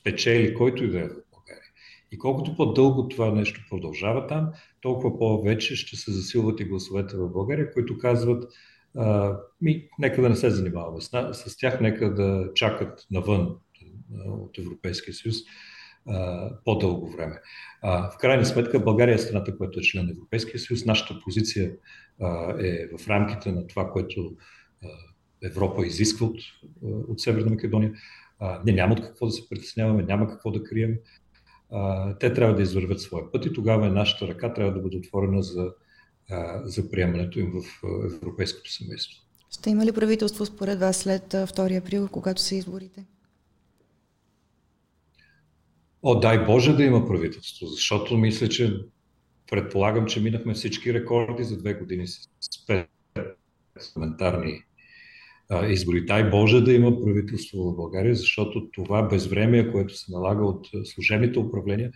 спечели 0.00 0.54
който 0.54 0.84
и 0.84 0.90
да 0.90 0.98
е 0.98 1.08
в 1.08 1.16
България. 1.32 1.70
И 2.12 2.18
колкото 2.18 2.56
по-дълго 2.56 3.08
това 3.08 3.30
нещо 3.30 3.60
продължава 3.70 4.26
там, 4.26 4.48
толкова 4.80 5.18
повече 5.18 5.76
ще 5.76 5.96
се 5.96 6.12
засилват 6.12 6.60
и 6.60 6.64
гласовете 6.64 7.16
в 7.16 7.28
България, 7.28 7.72
които 7.72 7.98
казват 7.98 8.52
ми, 9.60 9.88
нека 9.98 10.22
да 10.22 10.28
не 10.28 10.36
се 10.36 10.50
занимаваме 10.50 11.00
с 11.32 11.56
тях, 11.58 11.80
нека 11.80 12.14
да 12.14 12.50
чакат 12.54 13.06
навън 13.10 13.56
от 14.26 14.58
Европейския 14.58 15.14
съюз 15.14 15.36
по-дълго 16.64 17.10
време. 17.10 17.40
А, 17.82 18.10
в 18.10 18.18
крайна 18.18 18.46
сметка 18.46 18.80
България 18.80 19.14
е 19.14 19.18
страната, 19.18 19.56
която 19.56 19.80
е 19.80 19.82
член 19.82 20.04
на 20.04 20.12
Европейския 20.12 20.60
съюз. 20.60 20.84
Нашата 20.84 21.20
позиция 21.24 21.72
а, 22.20 22.54
е 22.60 22.88
в 22.98 23.08
рамките 23.08 23.52
на 23.52 23.66
това, 23.66 23.90
което 23.90 24.36
а, 24.84 24.88
Европа 25.44 25.86
изисква 25.86 26.26
от, 26.26 26.40
от 26.82 27.20
Северна 27.20 27.50
Македония. 27.50 27.92
А, 28.38 28.60
не 28.66 28.72
няма 28.72 28.92
от 28.92 29.00
какво 29.00 29.26
да 29.26 29.32
се 29.32 29.48
притесняваме, 29.48 30.02
няма 30.02 30.28
какво 30.28 30.50
да 30.50 30.64
крием. 30.64 30.94
А, 31.70 32.14
те 32.18 32.32
трябва 32.32 32.54
да 32.54 32.62
извървят 32.62 33.00
своя 33.00 33.32
път 33.32 33.46
и 33.46 33.52
тогава 33.52 33.86
е 33.86 33.90
нашата 33.90 34.28
ръка 34.28 34.52
трябва 34.54 34.72
да 34.72 34.80
бъде 34.80 34.96
отворена 34.96 35.42
за, 35.42 35.72
а, 36.30 36.62
за 36.64 36.90
приемането 36.90 37.40
им 37.40 37.52
в 37.52 37.82
европейското 38.14 38.72
семейство. 38.72 39.22
Ще 39.50 39.70
има 39.70 39.86
ли 39.86 39.92
правителство 39.92 40.46
според 40.46 40.78
вас 40.78 40.96
след 40.96 41.22
2 41.32 41.78
април, 41.78 42.08
когато 42.08 42.40
се 42.40 42.56
изборите? 42.56 43.04
О, 46.02 46.20
дай 46.20 46.44
Боже 46.44 46.76
да 46.76 46.84
има 46.84 47.06
правителство, 47.06 47.66
защото 47.66 48.16
мисля, 48.16 48.48
че 48.48 48.76
предполагам, 49.50 50.06
че 50.06 50.20
минахме 50.20 50.54
всички 50.54 50.94
рекорди 50.94 51.44
за 51.44 51.58
две 51.58 51.74
години 51.74 52.06
с 52.06 52.20
парламентарни 53.94 54.62
избори. 55.68 56.04
Дай 56.04 56.30
Боже 56.30 56.60
да 56.60 56.72
има 56.72 57.00
правителство 57.00 57.58
в 57.58 57.76
България, 57.76 58.14
защото 58.14 58.70
това 58.70 59.02
безвремие, 59.02 59.72
което 59.72 59.94
се 59.94 60.12
налага 60.12 60.44
от 60.44 60.66
служебните 60.84 61.38
управления, 61.38 61.90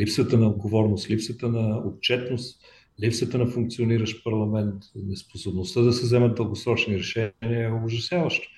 липсата 0.00 0.38
на 0.38 0.46
отговорност, 0.46 1.10
липсата 1.10 1.48
на 1.48 1.78
отчетност, 1.78 2.60
липсата 3.02 3.38
на 3.38 3.46
функциониращ 3.46 4.24
парламент, 4.24 4.82
неспособността 4.94 5.80
да 5.80 5.92
се 5.92 6.04
вземат 6.04 6.36
дългосрочни 6.36 6.98
решения 6.98 7.32
е 7.42 7.84
ужасяващо. 7.84 8.48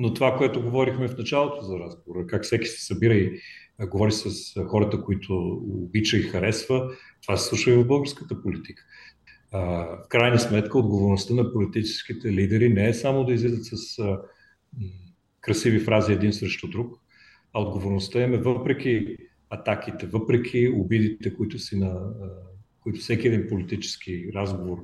Но 0.00 0.14
това, 0.14 0.36
което 0.36 0.62
говорихме 0.62 1.08
в 1.08 1.18
началото 1.18 1.64
за 1.64 1.78
разговора, 1.78 2.26
как 2.26 2.44
всеки 2.44 2.66
се 2.66 2.86
събира 2.86 3.14
и 3.14 3.40
говори 3.90 4.12
с 4.12 4.30
хората, 4.64 5.02
които 5.02 5.60
обича 5.68 6.16
и 6.16 6.22
харесва, 6.22 6.90
това 7.22 7.36
се 7.36 7.48
случва 7.48 7.72
и 7.72 7.76
в 7.76 7.86
българската 7.86 8.42
политика. 8.42 8.82
В 9.52 10.06
крайна 10.08 10.38
сметка, 10.38 10.78
отговорността 10.78 11.34
на 11.34 11.52
политическите 11.52 12.32
лидери 12.32 12.68
не 12.68 12.88
е 12.88 12.94
само 12.94 13.24
да 13.24 13.32
излизат 13.32 13.64
с 13.64 13.78
красиви 15.40 15.80
фрази 15.80 16.12
един 16.12 16.32
срещу 16.32 16.68
друг, 16.68 17.00
а 17.52 17.60
отговорността 17.60 18.22
им 18.22 18.34
е 18.34 18.38
въпреки 18.38 19.16
атаките, 19.50 20.06
въпреки 20.06 20.68
обидите, 20.68 21.34
които, 21.34 21.58
си 21.58 21.78
на, 21.78 22.00
които 22.80 23.00
всеки 23.00 23.28
един 23.28 23.48
политически 23.48 24.30
разговор 24.34 24.78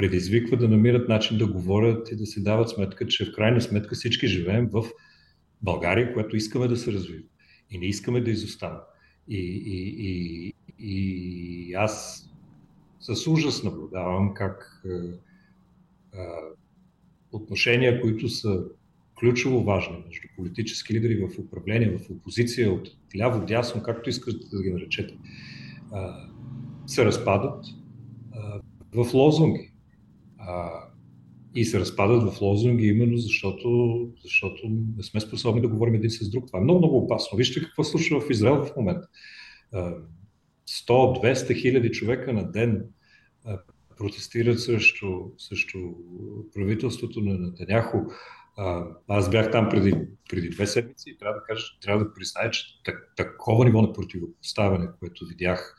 предизвиква, 0.00 0.56
да 0.56 0.68
намират 0.68 1.08
начин 1.08 1.38
да 1.38 1.46
говорят 1.46 2.12
и 2.12 2.16
да 2.16 2.26
си 2.26 2.42
дават 2.42 2.70
сметка, 2.70 3.06
че 3.06 3.24
в 3.24 3.32
крайна 3.32 3.60
сметка 3.60 3.94
всички 3.94 4.26
живеем 4.26 4.68
в 4.72 4.84
България, 5.62 6.12
която 6.12 6.36
искаме 6.36 6.68
да 6.68 6.76
се 6.76 6.92
развива 6.92 7.22
и 7.70 7.78
не 7.78 7.86
искаме 7.86 8.20
да 8.20 8.30
изостанем. 8.30 8.78
И, 9.28 9.62
и, 9.66 9.94
и, 9.98 10.54
и 10.78 11.74
аз 11.74 12.26
с 13.00 13.26
ужас 13.26 13.62
наблюдавам 13.62 14.34
как 14.34 14.82
а, 14.86 14.88
а, 16.18 16.24
отношения, 17.32 18.00
които 18.00 18.28
са 18.28 18.64
ключово 19.18 19.64
важни 19.64 19.96
между 20.06 20.28
политически 20.36 20.94
лидери 20.94 21.26
в 21.26 21.38
управление, 21.38 21.98
в 21.98 22.10
опозиция, 22.10 22.72
от 22.72 22.88
ляво, 23.18 23.46
дясно, 23.46 23.82
както 23.82 24.10
искате 24.10 24.38
да 24.52 24.62
ги 24.62 24.70
наречете, 24.70 25.14
а, 25.92 26.28
се 26.86 27.04
разпадат 27.04 27.64
а, 28.32 28.60
в 28.94 29.14
лозунги. 29.14 29.69
А, 30.46 30.70
и 31.54 31.64
се 31.64 31.80
разпадат 31.80 32.32
в 32.32 32.40
лозунги, 32.40 32.86
именно 32.86 33.16
защото, 33.16 33.98
защото 34.22 34.68
не 34.96 35.02
сме 35.02 35.20
способни 35.20 35.60
да 35.60 35.68
говорим 35.68 35.94
един 35.94 36.10
с 36.10 36.30
друг. 36.30 36.46
Това 36.46 36.58
е 36.58 36.62
много, 36.62 36.78
много 36.78 36.98
опасно. 36.98 37.38
Вижте 37.38 37.60
какво 37.60 37.84
случва 37.84 38.20
в 38.20 38.30
Израел 38.30 38.64
в 38.64 38.76
момента. 38.76 39.08
100-200 40.68 41.60
хиляди 41.60 41.90
човека 41.90 42.32
на 42.32 42.50
ден 42.50 42.84
протестират 43.98 44.60
срещу, 44.60 45.08
срещу 45.38 45.78
правителството 46.54 47.20
на 47.20 47.38
Натаняхо. 47.38 47.98
Аз 49.08 49.30
бях 49.30 49.50
там 49.50 49.68
преди, 49.68 49.94
преди 50.30 50.50
две 50.50 50.66
седмици 50.66 51.10
и 51.10 51.18
трябва 51.18 51.38
да 51.38 51.44
кажа, 51.44 51.66
трябва 51.82 52.04
да 52.04 52.14
призная, 52.14 52.50
че 52.50 52.64
такова 53.16 53.64
ниво 53.64 53.82
на 53.82 53.92
противопоставяне, 53.92 54.88
което 54.98 55.26
видях 55.26 55.76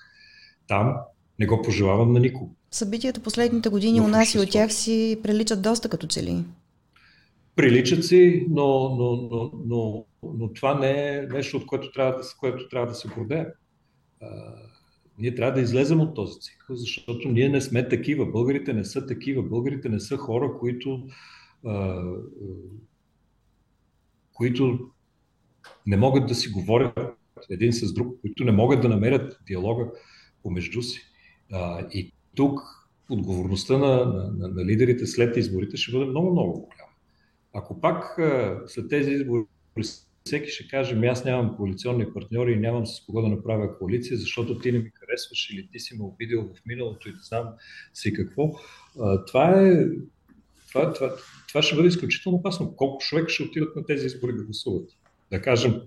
там, 0.67 0.95
не 1.39 1.45
го 1.45 1.61
пожелавам 1.61 2.13
на 2.13 2.19
никого. 2.19 2.55
Събитията 2.73 3.23
последните 3.23 3.69
години 3.69 4.01
у 4.01 4.07
нас 4.07 4.35
и 4.35 4.39
от 4.39 4.51
тях 4.51 4.73
си 4.73 5.19
приличат 5.23 5.61
доста 5.61 5.89
като 5.89 6.07
че 6.07 6.23
ли. 6.23 6.43
Приличат 7.55 8.05
си, 8.05 8.45
но, 8.49 8.95
но, 8.95 9.29
но, 9.31 9.51
но, 9.65 10.05
но 10.23 10.53
това 10.53 10.79
не 10.79 11.15
е 11.15 11.21
нещо, 11.21 11.57
от 11.57 11.65
което 11.65 11.91
трябва 11.91 12.11
да, 12.11 12.23
което 12.39 12.69
трябва 12.69 12.87
да 12.87 12.93
се 12.93 13.07
гордеем. 13.07 13.45
Ние 15.17 15.35
трябва 15.35 15.53
да 15.53 15.61
излезем 15.61 15.99
от 16.01 16.15
този 16.15 16.39
цикъл, 16.39 16.75
защото 16.75 17.29
ние 17.29 17.49
не 17.49 17.61
сме 17.61 17.89
такива. 17.89 18.25
Българите 18.25 18.73
не 18.73 18.85
са 18.85 19.07
такива. 19.07 19.43
Българите 19.43 19.89
не 19.89 19.99
са 19.99 20.17
хора, 20.17 20.57
които, 20.59 21.07
а, 21.65 22.03
които 24.33 24.79
не 25.87 25.97
могат 25.97 26.27
да 26.27 26.35
си 26.35 26.49
говорят 26.49 26.99
един 27.49 27.73
с 27.73 27.93
друг, 27.93 28.21
които 28.21 28.43
не 28.43 28.51
могат 28.51 28.81
да 28.81 28.89
намерят 28.89 29.39
диалога 29.47 29.91
помежду 30.43 30.81
си. 30.81 31.01
А, 31.51 31.87
и 31.93 32.13
тук 32.35 32.59
отговорността 33.09 33.77
на, 33.77 34.05
на, 34.05 34.31
на, 34.31 34.47
на 34.47 34.65
лидерите 34.65 35.07
след 35.07 35.37
изборите 35.37 35.77
ще 35.77 35.91
бъде 35.91 36.05
много, 36.05 36.31
много 36.31 36.51
голяма. 36.51 36.91
Ако 37.53 37.81
пак 37.81 38.19
след 38.67 38.89
тези 38.89 39.11
избори 39.11 39.43
всеки 40.25 40.49
ще 40.49 40.67
каже, 40.67 41.07
аз 41.07 41.25
нямам 41.25 41.55
коалиционни 41.55 42.13
партньори 42.13 42.53
и 42.53 42.59
нямам 42.59 42.85
с 42.85 43.05
кого 43.05 43.21
да 43.21 43.27
направя 43.27 43.77
коалиция, 43.77 44.17
защото 44.17 44.59
ти 44.59 44.71
не 44.71 44.79
ми 44.79 44.91
харесваш 44.93 45.49
или 45.49 45.69
ти 45.71 45.79
си 45.79 45.97
ме 45.97 46.03
обидил 46.03 46.43
в 46.43 46.65
миналото 46.65 47.09
и 47.09 47.11
да 47.11 47.19
знам 47.21 47.45
си 47.93 48.13
какво. 48.13 48.51
Това 49.27 49.61
е 49.61 49.85
това, 50.71 50.93
това, 50.93 51.15
това 51.47 51.61
ще 51.61 51.75
бъде 51.75 51.87
изключително 51.87 52.37
опасно. 52.37 52.75
Колко 52.75 53.03
човек 53.03 53.29
ще 53.29 53.43
отидат 53.43 53.75
на 53.75 53.85
тези 53.85 54.05
избори 54.05 54.33
да 54.33 54.43
гласуват? 54.43 54.89
Да 55.31 55.41
кажем, 55.41 55.81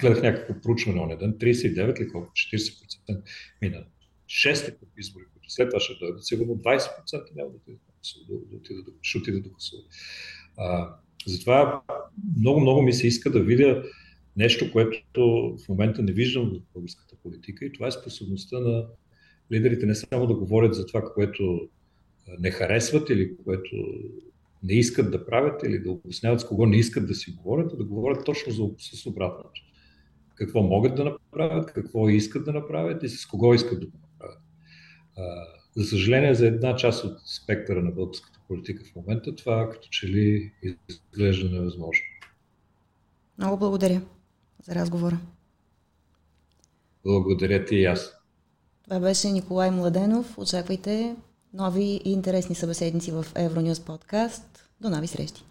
гледах 0.00 0.22
някакво 0.22 0.60
проучване 0.60 1.06
на 1.06 1.16
ден, 1.16 1.32
39 1.32 2.00
или 2.00 2.08
колко, 2.08 2.32
40% 2.32 3.22
мина. 3.62 3.84
Шестите 4.32 4.78
избори, 4.98 5.24
които 5.32 5.50
след 5.50 5.70
това 5.70 5.80
ще 5.80 5.94
дойдат, 6.00 6.26
сигурно 6.26 6.56
20% 6.56 7.36
няма 7.36 7.50
да 7.50 7.56
отидат 7.56 7.80
да, 8.28 8.34
да, 8.34 8.56
отидат, 8.56 8.94
ще 9.02 9.18
отидат 9.18 9.42
да 9.42 9.48
гласуват. 9.48 9.86
Затова 11.26 11.82
много, 12.36 12.60
много 12.60 12.82
ми 12.82 12.92
се 12.92 13.06
иска 13.06 13.30
да 13.30 13.40
видя 13.40 13.84
нещо, 14.36 14.72
което 14.72 15.20
в 15.64 15.68
момента 15.68 16.02
не 16.02 16.12
виждам 16.12 16.50
в 16.50 16.72
българската 16.74 17.16
политика 17.22 17.64
и 17.64 17.72
това 17.72 17.86
е 17.86 17.90
способността 17.90 18.60
на 18.60 18.86
лидерите 19.52 19.86
не 19.86 19.94
само 19.94 20.26
да 20.26 20.34
говорят 20.34 20.74
за 20.74 20.86
това, 20.86 21.02
което 21.14 21.68
не 22.38 22.50
харесват 22.50 23.10
или 23.10 23.36
което 23.44 23.76
не 24.62 24.72
искат 24.72 25.10
да 25.10 25.26
правят 25.26 25.62
или 25.62 25.78
да 25.78 25.90
обясняват 25.90 26.40
с 26.40 26.46
кого 26.46 26.66
не 26.66 26.76
искат 26.76 27.06
да 27.06 27.14
си 27.14 27.30
говорят, 27.32 27.72
а 27.72 27.76
да 27.76 27.84
говорят 27.84 28.24
точно 28.24 28.52
за, 28.52 28.64
с 28.78 29.06
обратното. 29.06 29.62
Какво 30.34 30.62
могат 30.62 30.94
да 30.94 31.04
направят, 31.04 31.72
какво 31.72 32.08
искат 32.08 32.44
да 32.44 32.52
направят 32.52 33.02
и 33.02 33.08
с 33.08 33.26
кого 33.26 33.54
искат 33.54 33.80
да 33.80 33.86
го 33.86 33.92
направят. 33.92 34.09
За 35.76 35.84
съжаление, 35.84 36.34
за 36.34 36.46
една 36.46 36.76
част 36.76 37.04
от 37.04 37.18
спектъра 37.26 37.82
на 37.82 37.90
българската 37.90 38.40
политика 38.48 38.84
в 38.84 38.96
момента, 38.96 39.34
това 39.34 39.70
като 39.70 39.88
че 39.88 40.08
ли 40.08 40.52
изглежда 40.88 41.50
невъзможно. 41.50 42.04
Много 43.38 43.56
благодаря 43.56 44.02
за 44.62 44.74
разговора. 44.74 45.18
Благодаря 47.04 47.64
ти 47.64 47.76
и 47.76 47.84
аз. 47.84 48.16
Това 48.84 49.00
беше 49.00 49.28
Николай 49.28 49.70
Младенов. 49.70 50.38
Очаквайте 50.38 51.16
нови 51.54 52.00
и 52.04 52.12
интересни 52.12 52.54
събеседници 52.54 53.10
в 53.10 53.26
Евронюс 53.34 53.80
подкаст. 53.80 54.68
До 54.80 54.90
нови 54.90 55.06
срещи! 55.06 55.44